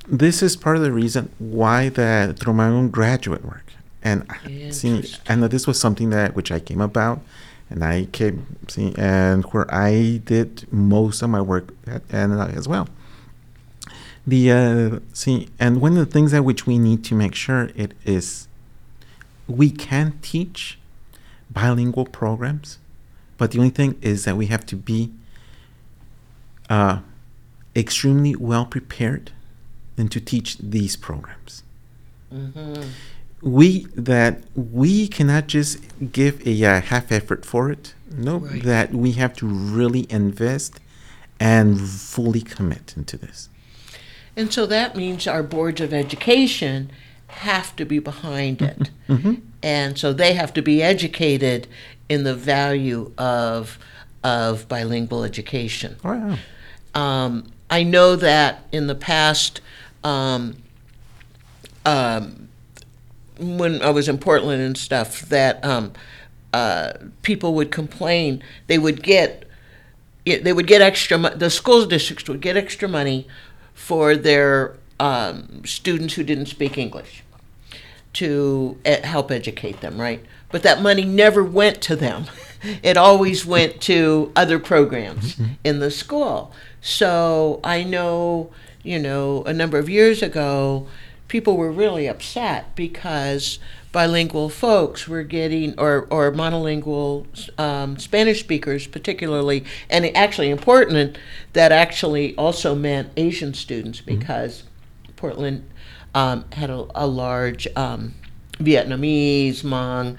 this 0.08 0.42
is 0.42 0.56
part 0.56 0.76
of 0.76 0.82
the 0.82 0.92
reason 0.92 1.30
why 1.38 1.88
that 1.90 2.38
through 2.38 2.54
my 2.54 2.66
own 2.66 2.90
graduate 2.90 3.44
work 3.44 3.72
and 4.02 4.24
I- 4.28 4.70
see. 4.70 5.04
I 5.28 5.36
this 5.36 5.66
was 5.66 5.78
something 5.78 6.10
that 6.10 6.34
which 6.34 6.50
I 6.50 6.58
came 6.58 6.80
about, 6.80 7.20
and 7.68 7.84
I 7.84 8.06
came 8.06 8.56
see 8.68 8.94
and 8.96 9.44
where 9.46 9.72
I 9.72 10.20
did 10.24 10.70
most 10.72 11.22
of 11.22 11.30
my 11.30 11.40
work 11.40 11.72
at, 11.86 12.02
and 12.10 12.32
uh, 12.32 12.46
as 12.46 12.66
well 12.66 12.88
the 14.26 14.50
uh, 14.52 14.98
see 15.12 15.48
and 15.58 15.80
one 15.80 15.96
of 15.96 15.98
the 15.98 16.12
things 16.12 16.32
that 16.32 16.44
which 16.44 16.66
we 16.66 16.78
need 16.78 17.04
to 17.04 17.14
make 17.14 17.34
sure 17.34 17.70
it 17.74 17.92
is 18.04 18.48
we 19.50 19.70
can 19.70 20.18
teach 20.22 20.78
bilingual 21.50 22.04
programs 22.06 22.78
but 23.38 23.50
the 23.52 23.58
only 23.58 23.70
thing 23.70 23.98
is 24.02 24.24
that 24.24 24.36
we 24.36 24.46
have 24.46 24.64
to 24.66 24.76
be 24.76 25.10
uh, 26.68 27.00
extremely 27.74 28.34
well 28.36 28.64
prepared 28.66 29.32
and 29.96 30.10
to 30.12 30.20
teach 30.20 30.56
these 30.58 30.96
programs 30.96 31.62
Mm-hmm. 32.32 32.82
we 33.42 33.86
that 33.96 34.42
we 34.54 35.08
cannot 35.08 35.48
just 35.48 35.78
give 36.12 36.46
a 36.46 36.64
uh, 36.64 36.80
half 36.80 37.10
effort 37.10 37.44
for 37.44 37.72
it 37.72 37.92
no 38.08 38.36
Right. 38.38 38.62
that 38.62 38.92
we 38.94 39.12
have 39.12 39.34
to 39.38 39.46
really 39.48 40.06
invest 40.10 40.78
and 41.40 41.80
fully 41.80 42.40
commit 42.40 42.94
into 42.96 43.16
this 43.16 43.48
And 44.36 44.52
so 44.52 44.64
that 44.66 44.94
means 44.94 45.26
our 45.26 45.42
boards 45.42 45.80
of 45.80 45.92
education 45.92 46.92
have 47.30 47.74
to 47.76 47.84
be 47.84 47.98
behind 47.98 48.62
it. 48.62 48.90
Mhm. 49.08 49.40
And 49.62 49.98
so 49.98 50.12
they 50.12 50.34
have 50.34 50.52
to 50.54 50.62
be 50.62 50.82
educated 50.82 51.66
in 52.08 52.24
the 52.24 52.34
value 52.34 53.12
of 53.18 53.78
of 54.22 54.68
bilingual 54.68 55.24
education. 55.24 55.96
Oh, 56.04 56.12
yeah. 56.12 56.36
Um, 56.94 57.46
I 57.70 57.82
know 57.84 58.16
that 58.16 58.64
in 58.70 58.86
the 58.86 58.94
past, 58.94 59.62
um, 60.04 60.56
um, 61.86 62.48
when 63.38 63.80
I 63.80 63.88
was 63.90 64.08
in 64.08 64.18
Portland 64.18 64.60
and 64.60 64.76
stuff, 64.76 65.22
that 65.30 65.64
um, 65.64 65.92
uh, 66.52 66.92
people 67.22 67.54
would 67.54 67.70
complain. 67.70 68.42
They 68.66 68.76
would 68.78 69.02
get 69.02 69.44
they 70.26 70.52
would 70.52 70.66
get 70.66 70.82
extra. 70.82 71.16
The 71.18 71.48
school 71.50 71.86
districts 71.86 72.28
would 72.28 72.40
get 72.42 72.56
extra 72.56 72.88
money 72.88 73.26
for 73.72 74.16
their 74.16 74.74
um, 75.00 75.64
students 75.64 76.14
who 76.14 76.22
didn't 76.22 76.46
speak 76.46 76.78
English 76.78 77.24
to 78.12 78.78
eh, 78.84 79.04
help 79.04 79.30
educate 79.30 79.80
them, 79.80 80.00
right? 80.00 80.24
But 80.50 80.62
that 80.62 80.82
money 80.82 81.04
never 81.04 81.42
went 81.42 81.80
to 81.82 81.96
them. 81.96 82.26
It 82.82 82.98
always 82.98 83.46
went 83.46 83.80
to 83.84 84.32
other 84.36 84.58
programs 84.58 85.40
in 85.64 85.78
the 85.78 85.90
school. 85.90 86.52
So 86.82 87.58
I 87.64 87.84
know, 87.84 88.50
you 88.82 88.98
know, 88.98 89.42
a 89.44 89.54
number 89.54 89.78
of 89.78 89.88
years 89.88 90.22
ago, 90.22 90.86
people 91.26 91.56
were 91.56 91.72
really 91.72 92.06
upset 92.06 92.76
because 92.76 93.58
bilingual 93.92 94.50
folks 94.50 95.08
were 95.08 95.22
getting, 95.22 95.72
or, 95.78 96.06
or 96.10 96.30
monolingual 96.32 97.24
um, 97.58 97.98
Spanish 97.98 98.40
speakers, 98.40 98.86
particularly, 98.86 99.64
and 99.88 100.04
actually 100.14 100.50
important, 100.50 101.16
that 101.54 101.72
actually 101.72 102.36
also 102.36 102.74
meant 102.74 103.08
Asian 103.16 103.54
students 103.54 104.02
because 104.02 104.64
Portland 105.20 105.68
um, 106.14 106.46
had 106.52 106.70
a, 106.70 106.86
a 106.94 107.06
large 107.06 107.68
um, 107.76 108.14
Vietnamese, 108.54 109.62
Hmong, 109.62 110.16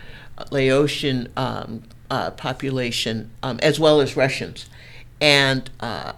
Laotian 0.51 1.27
um, 1.35 1.81
uh, 2.11 2.29
population, 2.31 3.31
um, 3.41 3.59
as 3.63 3.79
well 3.79 3.99
as 3.99 4.15
Russians. 4.15 4.67
And 5.19 5.69
uh, 5.79 6.13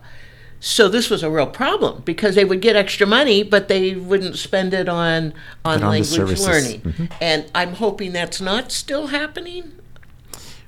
so 0.59 0.89
this 0.89 1.09
was 1.09 1.23
a 1.23 1.29
real 1.31 1.47
problem 1.47 2.01
because 2.03 2.35
they 2.35 2.43
would 2.43 2.61
get 2.61 2.75
extra 2.75 3.07
money, 3.07 3.41
but 3.41 3.69
they 3.69 3.95
wouldn't 3.95 4.37
spend 4.37 4.73
it 4.73 4.89
on, 4.89 5.33
on 5.63 5.81
on 5.81 5.89
language 5.89 6.39
learning. 6.41 6.81
Mhm. 6.81 7.11
And 7.21 7.45
I'm 7.55 7.73
hoping 7.75 8.11
that's 8.11 8.41
not 8.41 8.71
still 8.71 9.07
happening. 9.07 9.71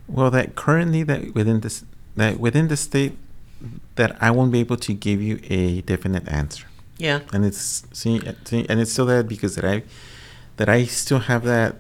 Well, 0.08 0.32
that 0.32 0.56
currently 0.56 1.04
that 1.04 1.34
within 1.34 1.60
this 1.62 1.84
that 2.16 2.40
within 2.40 2.70
the 2.70 2.78
state 2.78 3.18
that 3.96 4.16
I 4.22 4.32
won't 4.32 4.52
be 4.52 4.60
able 4.60 4.78
to 4.78 4.94
give 4.94 5.22
you 5.22 5.40
a 5.50 5.82
definite 5.82 6.28
answer. 6.30 6.68
Yeah. 6.98 7.20
And 7.34 7.46
it's 7.46 7.84
see, 7.94 8.22
see 8.46 8.66
and 8.70 8.80
it's 8.80 8.92
still 8.92 9.06
that 9.08 9.28
because 9.28 9.56
that 9.56 9.66
I 9.66 9.84
that 10.58 10.70
I 10.70 10.86
still 10.86 11.20
have 11.20 11.44
that 11.44 11.76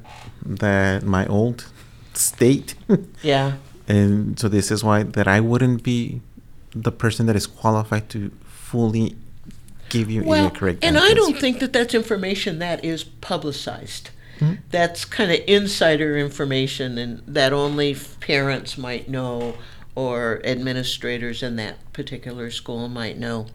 that 0.46 1.04
my 1.04 1.26
old 1.28 1.66
state. 2.14 2.76
Yeah. 3.24 3.54
and 3.88 4.40
so 4.40 4.48
this 4.50 4.72
is 4.72 4.84
why 4.84 5.04
that 5.04 5.28
I 5.28 5.40
wouldn't 5.40 5.84
be 5.84 6.22
the 6.72 6.92
person 6.92 7.26
that 7.28 7.36
is 7.36 7.48
qualified 7.48 8.10
to 8.10 8.32
fully 8.46 9.16
give 9.90 10.10
you 10.10 10.24
Well, 10.24 10.50
correct 10.50 10.84
and 10.84 10.98
I 10.98 11.14
don't 11.14 11.38
think 11.40 11.60
that 11.60 11.72
that's 11.72 11.94
information 11.94 12.60
that 12.60 12.84
is 12.84 13.04
publicized. 13.04 14.10
Mhm. 14.40 14.58
That's 14.72 15.06
kind 15.06 15.32
of 15.32 15.40
insider 15.48 16.18
information, 16.18 16.98
and 16.98 17.22
that 17.26 17.54
only 17.54 17.96
parents 18.20 18.78
might 18.78 19.08
know 19.10 19.56
or 19.96 20.42
administrators 20.44 21.42
in 21.42 21.56
that 21.56 21.76
particular 21.94 22.52
school 22.52 22.90
might 22.90 23.18
know. 23.18 23.46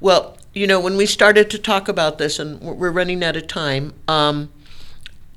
Well, 0.00 0.36
you 0.54 0.66
know, 0.66 0.80
when 0.80 0.96
we 0.96 1.06
started 1.06 1.50
to 1.50 1.58
talk 1.58 1.88
about 1.88 2.18
this, 2.18 2.38
and 2.38 2.60
we're 2.60 2.90
running 2.90 3.22
out 3.24 3.36
of 3.36 3.46
time, 3.46 3.94
um, 4.08 4.50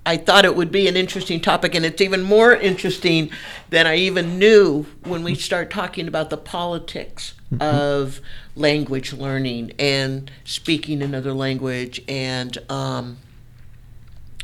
I 0.06 0.18
thought 0.18 0.46
it 0.46 0.56
would 0.56 0.72
be 0.72 0.88
an 0.88 0.96
interesting 0.96 1.40
topic, 1.40 1.74
and 1.74 1.86
it's 1.86 2.02
even 2.02 2.22
more 2.22 2.54
interesting 2.54 3.32
than 3.70 3.88
I 3.88 3.96
even 3.96 4.38
knew 4.38 4.86
when 5.04 5.24
we 5.24 5.34
start 5.34 5.72
talking 5.72 6.08
about 6.08 6.30
the 6.30 6.38
politics 6.38 7.34
of 7.60 8.22
language 8.56 9.14
learning 9.14 9.72
and 9.80 10.30
speaking 10.44 11.02
another 11.02 11.34
language, 11.34 12.02
and 12.08 12.58
um, 12.70 13.18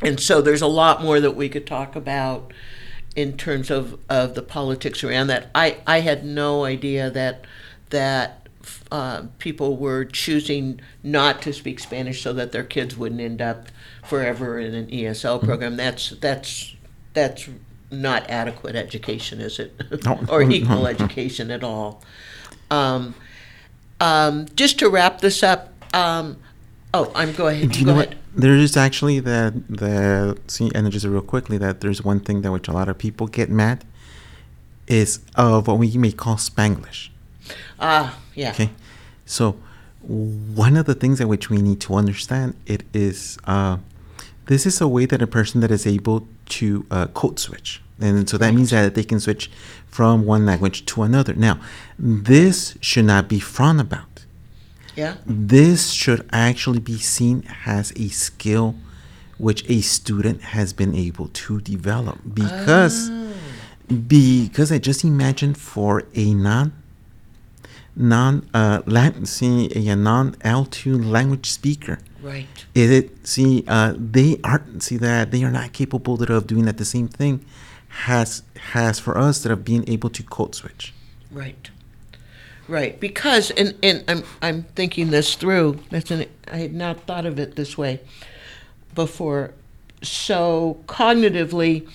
and 0.01 0.19
so 0.19 0.41
there's 0.41 0.61
a 0.61 0.67
lot 0.67 1.03
more 1.03 1.19
that 1.19 1.35
we 1.35 1.47
could 1.47 1.67
talk 1.67 1.95
about 1.95 2.51
in 3.15 3.37
terms 3.37 3.69
of, 3.69 3.99
of 4.09 4.35
the 4.35 4.41
politics 4.41 5.03
around 5.03 5.27
that. 5.27 5.49
I, 5.53 5.77
I 5.85 5.99
had 5.99 6.25
no 6.25 6.63
idea 6.63 7.09
that 7.11 7.45
that 7.89 8.40
uh, 8.91 9.23
people 9.39 9.77
were 9.77 10.05
choosing 10.05 10.79
not 11.03 11.41
to 11.43 11.53
speak 11.53 11.79
Spanish 11.79 12.21
so 12.21 12.33
that 12.33 12.51
their 12.51 12.63
kids 12.63 12.97
wouldn't 12.97 13.21
end 13.21 13.41
up 13.41 13.67
forever 14.03 14.59
in 14.59 14.73
an 14.73 14.87
ESL 14.87 15.43
program. 15.43 15.77
That's 15.77 16.09
that's 16.11 16.75
that's 17.13 17.49
not 17.91 18.29
adequate 18.29 18.75
education, 18.75 19.41
is 19.41 19.59
it? 19.59 19.73
Or 20.29 20.41
equal 20.41 20.87
education 20.87 21.51
at 21.51 21.63
all. 21.63 22.01
Um, 22.69 23.15
um, 23.99 24.47
just 24.55 24.79
to 24.79 24.89
wrap 24.89 25.21
this 25.21 25.43
up. 25.43 25.73
Um, 25.93 26.37
oh, 26.93 27.11
I'm 27.13 27.33
go 27.33 27.47
ahead. 27.47 27.71
Do 27.71 27.79
you 27.79 27.85
go 27.85 27.93
know 27.93 27.99
ahead. 27.99 28.15
what? 28.15 28.41
There 28.41 28.55
is 28.55 28.77
actually 28.77 29.19
that 29.19 29.53
the 29.67 30.37
see, 30.47 30.71
and 30.73 30.89
just 30.91 31.05
real 31.05 31.21
quickly 31.21 31.57
that 31.57 31.81
there's 31.81 32.03
one 32.03 32.19
thing 32.21 32.41
that 32.41 32.51
which 32.51 32.67
a 32.67 32.71
lot 32.71 32.87
of 32.87 32.97
people 32.97 33.27
get 33.27 33.49
mad 33.49 33.83
is 34.87 35.19
of 35.35 35.67
what 35.67 35.77
we 35.77 35.95
may 35.97 36.11
call 36.11 36.35
Spanglish. 36.35 37.09
Ah, 37.79 38.17
yeah. 38.35 38.51
Okay, 38.51 38.69
so 39.25 39.55
one 40.01 40.77
of 40.77 40.85
the 40.85 40.95
things 40.95 41.19
that 41.19 41.27
which 41.27 41.49
we 41.49 41.61
need 41.61 41.79
to 41.81 41.95
understand 41.95 42.55
it 42.65 42.83
is 42.93 43.37
uh, 43.45 43.77
this 44.47 44.65
is 44.65 44.81
a 44.81 44.87
way 44.87 45.05
that 45.05 45.21
a 45.21 45.27
person 45.27 45.61
that 45.61 45.71
is 45.71 45.85
able 45.85 46.27
to 46.49 46.85
uh, 46.91 47.07
code 47.07 47.39
switch, 47.39 47.81
and 47.99 48.27
so 48.29 48.37
that 48.37 48.53
means 48.53 48.71
that 48.71 48.95
they 48.95 49.03
can 49.03 49.19
switch 49.19 49.49
from 49.87 50.25
one 50.25 50.45
language 50.45 50.85
to 50.87 51.03
another. 51.03 51.33
Now, 51.33 51.59
this 51.99 52.77
should 52.81 53.05
not 53.05 53.27
be 53.27 53.39
frowned 53.39 53.81
about 53.81 54.25
Yeah. 54.95 55.15
this 55.25 55.91
should 55.91 56.27
actually 56.31 56.79
be 56.79 56.97
seen 56.97 57.43
as 57.65 57.93
a 57.95 58.09
skill 58.09 58.75
which 59.37 59.63
a 59.69 59.81
student 59.81 60.41
has 60.55 60.73
been 60.73 60.93
able 60.95 61.27
to 61.45 61.61
develop 61.61 62.19
because 62.33 63.09
Oh. 63.09 63.33
because 64.07 64.71
I 64.71 64.77
just 64.79 65.03
imagine 65.03 65.53
for 65.53 66.03
a 66.15 66.33
non 66.33 66.73
non 67.95 68.47
uh 68.53 68.81
a 68.85 69.95
non 69.95 70.31
L2 70.35 71.05
language 71.05 71.49
speaker 71.49 71.99
Right. 72.21 72.65
is 72.75 72.91
it 72.91 73.27
see 73.27 73.63
uh 73.67 73.93
they 73.97 74.39
aren't 74.43 74.83
see 74.83 74.97
that 74.97 75.31
they 75.31 75.43
are 75.43 75.51
not 75.51 75.73
capable 75.73 76.21
of 76.23 76.47
doing 76.47 76.65
that 76.65 76.77
the 76.77 76.85
same 76.85 77.07
thing 77.07 77.43
has 78.05 78.43
has 78.73 78.99
for 78.99 79.17
us 79.17 79.41
that 79.43 79.51
of 79.51 79.65
being 79.65 79.83
able 79.89 80.09
to 80.09 80.23
code 80.23 80.55
switch 80.55 80.93
Right. 81.31 81.69
Right. 82.67 82.99
Because 82.99 83.51
and, 83.51 83.75
and 83.81 84.03
I'm 84.07 84.23
I'm 84.41 84.63
thinking 84.75 85.09
this 85.11 85.35
through. 85.35 85.79
That's 85.89 86.11
an 86.11 86.25
I 86.51 86.57
had 86.57 86.73
not 86.73 87.01
thought 87.07 87.25
of 87.25 87.39
it 87.39 87.55
this 87.55 87.77
way 87.77 88.01
before. 88.95 89.53
So 90.01 90.81
cognitively 90.87 91.89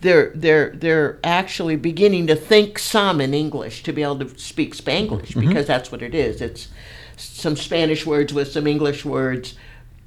they're 0.00 0.30
they're 0.34 0.70
they're 0.70 1.18
actually 1.24 1.76
beginning 1.76 2.26
to 2.28 2.36
think 2.36 2.78
some 2.78 3.20
in 3.20 3.34
English 3.34 3.82
to 3.82 3.92
be 3.92 4.02
able 4.02 4.18
to 4.20 4.38
speak 4.38 4.76
Spanglish 4.76 5.38
because 5.38 5.66
that's 5.66 5.90
what 5.90 6.02
it 6.02 6.14
is. 6.14 6.40
It's 6.40 6.68
some 7.16 7.56
Spanish 7.56 8.06
words 8.06 8.32
with 8.32 8.52
some 8.52 8.66
English 8.66 9.04
words 9.04 9.56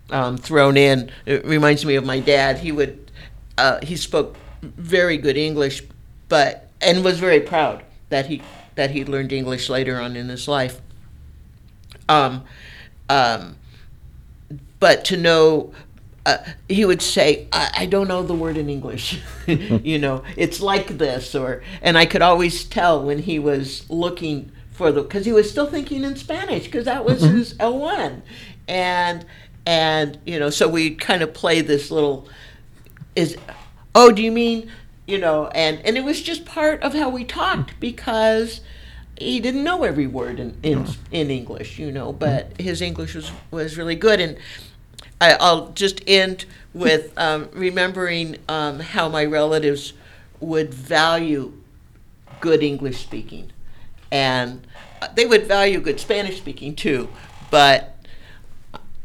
um, 0.10 0.38
thrown 0.38 0.78
in. 0.78 1.12
It 1.26 1.46
reminds 1.46 1.86
me 1.86 1.96
of 1.96 2.06
my 2.06 2.20
dad. 2.20 2.60
He 2.60 2.72
would 2.72 3.12
uh, 3.58 3.80
he 3.84 3.98
spoke 3.98 4.38
very 4.62 5.18
good 5.18 5.38
English, 5.38 5.84
but 6.30 6.70
and 6.80 7.04
was 7.04 7.20
very 7.20 7.42
proud 7.42 7.84
that 8.10 8.28
he 8.28 8.42
that 8.76 8.92
he 8.92 9.04
learned 9.04 9.34
English 9.34 9.70
later 9.70 10.00
on 10.00 10.16
in 10.16 10.30
his 10.30 10.48
life. 10.48 10.80
Um, 12.08 12.44
um, 13.10 13.58
but 14.80 15.06
to 15.06 15.18
know, 15.18 15.74
uh, 16.26 16.38
he 16.70 16.86
would 16.86 17.02
say, 17.02 17.48
I, 17.52 17.72
"I 17.78 17.86
don't 17.86 18.08
know 18.08 18.24
the 18.24 18.34
word 18.34 18.58
in 18.58 18.70
English," 18.70 19.20
you 19.48 19.98
know, 19.98 20.24
it's 20.38 20.62
like 20.62 20.98
this, 20.98 21.34
or 21.34 21.64
and 21.82 21.98
I 21.98 22.06
could 22.06 22.22
always 22.22 22.64
tell 22.64 23.04
when 23.04 23.20
he 23.20 23.40
was 23.40 23.90
looking 23.90 24.52
for 24.72 24.92
the 24.92 25.02
because 25.02 25.26
he 25.26 25.32
was 25.32 25.50
still 25.50 25.68
thinking 25.68 26.04
in 26.04 26.16
Spanish 26.16 26.66
because 26.66 26.86
that 26.86 27.06
was 27.06 27.24
mm-hmm. 27.24 27.38
his 27.38 27.56
L 27.60 27.80
one, 27.80 28.22
and 28.68 29.26
and 29.66 30.20
you 30.26 30.40
know, 30.40 30.50
so 30.50 30.68
we 30.68 30.96
kind 30.96 31.24
of 31.24 31.34
play 31.34 31.62
this 31.62 31.90
little 31.90 32.28
is 33.16 33.38
oh 33.94 34.12
do 34.12 34.22
you 34.22 34.32
mean 34.32 34.72
you 35.06 35.18
know 35.18 35.48
and 35.48 35.80
and 35.86 35.98
it 35.98 36.04
was 36.04 36.22
just 36.22 36.46
part 36.46 36.82
of 36.82 36.94
how 36.94 37.10
we 37.10 37.26
talked 37.26 37.72
mm-hmm. 37.72 37.80
because 37.80 38.62
he 39.18 39.40
didn't 39.40 39.64
know 39.64 39.84
every 39.84 40.08
word 40.08 40.40
in 40.40 40.58
in, 40.64 40.88
in 41.12 41.30
english 41.30 41.78
you 41.78 41.92
know 41.92 42.14
but 42.14 42.52
mm-hmm. 42.52 42.64
his 42.64 42.82
english 42.82 43.14
was 43.14 43.32
was 43.52 43.78
really 43.78 43.96
good. 43.96 44.20
And 44.20 44.38
I, 45.22 45.34
i'll 45.40 45.70
just 45.70 46.02
end 46.08 46.46
with 46.74 47.14
um, 47.18 47.50
remembering 47.54 48.38
um, 48.50 48.80
how 48.80 49.08
my 49.08 49.24
relatives 49.24 49.94
would 50.40 50.74
value 50.74 51.54
good 52.42 52.64
english 52.64 53.02
speaking 53.02 53.52
and 54.12 54.68
they 55.16 55.26
would 55.26 55.46
value 55.48 55.80
good 55.80 56.00
spanish 56.00 56.38
speaking 56.38 56.76
too 56.76 57.08
but 57.50 57.92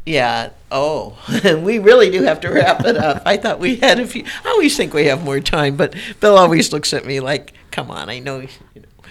yeah. 0.07 0.51
Oh, 0.71 1.17
we 1.63 1.79
really 1.79 2.09
do 2.09 2.23
have 2.23 2.39
to 2.41 2.49
wrap 2.49 2.83
it 2.85 2.97
up. 2.97 3.21
I 3.25 3.37
thought 3.37 3.59
we 3.59 3.75
had 3.75 3.99
a 3.99 4.07
few. 4.07 4.23
I 4.45 4.49
always 4.49 4.75
think 4.75 4.93
we 4.93 5.05
have 5.05 5.23
more 5.23 5.41
time, 5.41 5.75
but 5.75 5.95
Bill 6.19 6.37
always 6.37 6.71
looks 6.71 6.93
at 6.93 7.05
me 7.05 7.19
like, 7.19 7.53
"Come 7.71 7.91
on, 7.91 8.09
I 8.09 8.19
know." 8.19 8.39
You 8.39 8.47
know. 8.75 9.09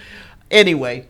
Anyway, 0.49 1.05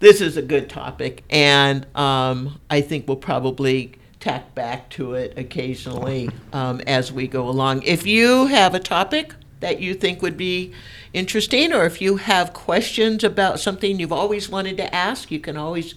this 0.00 0.20
is 0.20 0.36
a 0.36 0.42
good 0.42 0.68
topic, 0.68 1.24
and 1.30 1.86
um, 1.96 2.60
I 2.70 2.82
think 2.82 3.08
we'll 3.08 3.16
probably 3.16 3.94
tack 4.22 4.54
back 4.54 4.88
to 4.88 5.14
it 5.14 5.36
occasionally 5.36 6.30
um, 6.52 6.80
as 6.86 7.12
we 7.12 7.26
go 7.26 7.48
along. 7.48 7.82
If 7.82 8.06
you 8.06 8.46
have 8.46 8.72
a 8.72 8.78
topic 8.78 9.34
that 9.58 9.80
you 9.80 9.94
think 9.94 10.22
would 10.22 10.36
be 10.36 10.72
interesting, 11.12 11.72
or 11.72 11.84
if 11.86 12.00
you 12.00 12.18
have 12.18 12.52
questions 12.52 13.24
about 13.24 13.58
something 13.58 13.98
you've 13.98 14.12
always 14.12 14.48
wanted 14.48 14.76
to 14.76 14.94
ask, 14.94 15.32
you 15.32 15.40
can 15.40 15.56
always 15.56 15.96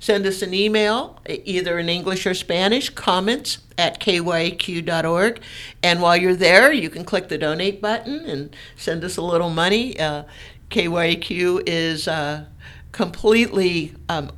send 0.00 0.24
us 0.24 0.40
an 0.40 0.54
email, 0.54 1.20
either 1.28 1.78
in 1.78 1.90
English 1.90 2.26
or 2.26 2.32
Spanish, 2.32 2.88
comments 2.88 3.58
at 3.76 4.00
kyq.org. 4.00 5.40
And 5.82 6.00
while 6.00 6.16
you're 6.16 6.34
there, 6.34 6.72
you 6.72 6.88
can 6.88 7.04
click 7.04 7.28
the 7.28 7.36
donate 7.36 7.82
button 7.82 8.24
and 8.24 8.56
send 8.76 9.04
us 9.04 9.18
a 9.18 9.22
little 9.22 9.50
money. 9.50 10.00
Uh, 10.00 10.24
KYQ 10.70 11.62
is 11.66 12.08
uh, 12.08 12.46
completely 12.92 13.94
um, 14.08 14.30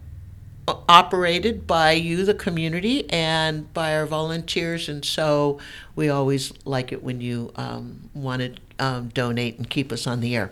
operated 0.89 1.67
by 1.67 1.93
you, 1.93 2.25
the 2.25 2.35
community, 2.35 3.09
and 3.11 3.73
by 3.73 3.95
our 3.95 4.07
volunteers. 4.07 4.89
And 4.89 5.05
so 5.05 5.59
we 5.95 6.09
always 6.09 6.53
like 6.65 6.93
it 6.93 7.03
when 7.03 7.21
you 7.21 7.53
um, 7.57 8.11
want 8.15 8.43
to 8.43 8.55
um, 8.79 9.09
donate 9.09 9.59
and 9.59 9.69
keep 9.69 9.93
us 9.93 10.07
on 10.07 10.21
the 10.21 10.37
air. 10.37 10.51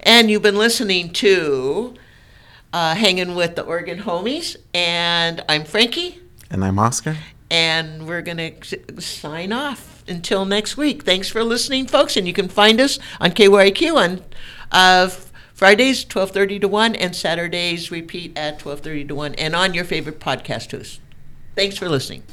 And 0.00 0.30
you've 0.30 0.42
been 0.42 0.58
listening 0.58 1.12
to 1.14 1.94
uh, 2.72 2.94
Hanging 2.94 3.34
with 3.34 3.56
the 3.56 3.62
Oregon 3.62 4.00
Homies, 4.00 4.56
and 4.72 5.42
I'm 5.48 5.64
Franki, 5.64 6.18
and 6.50 6.64
I'm 6.64 6.78
Oscar 6.78 7.16
and 7.52 8.08
we're 8.08 8.22
going 8.22 8.38
to 8.38 9.00
sign 9.02 9.52
off 9.52 10.02
until 10.08 10.46
next 10.46 10.78
week. 10.78 11.02
Thanks 11.02 11.28
for 11.28 11.44
listening, 11.44 11.86
folks, 11.86 12.16
and 12.16 12.26
you 12.26 12.32
can 12.32 12.48
find 12.48 12.80
us 12.80 12.98
on 13.20 13.32
KYQ 13.32 13.94
on 13.94 14.24
uh, 14.72 15.10
Fridays 15.62 16.04
12:30 16.04 16.60
to 16.62 16.66
1 16.66 16.96
and 16.96 17.14
Saturdays 17.14 17.92
repeat 17.92 18.36
at 18.36 18.58
12:30 18.58 19.06
to 19.06 19.14
1 19.14 19.36
and 19.36 19.54
on 19.54 19.74
your 19.74 19.84
favorite 19.84 20.18
podcast 20.18 20.72
host. 20.72 20.98
Thanks 21.54 21.78
for 21.78 21.88
listening. 21.88 22.24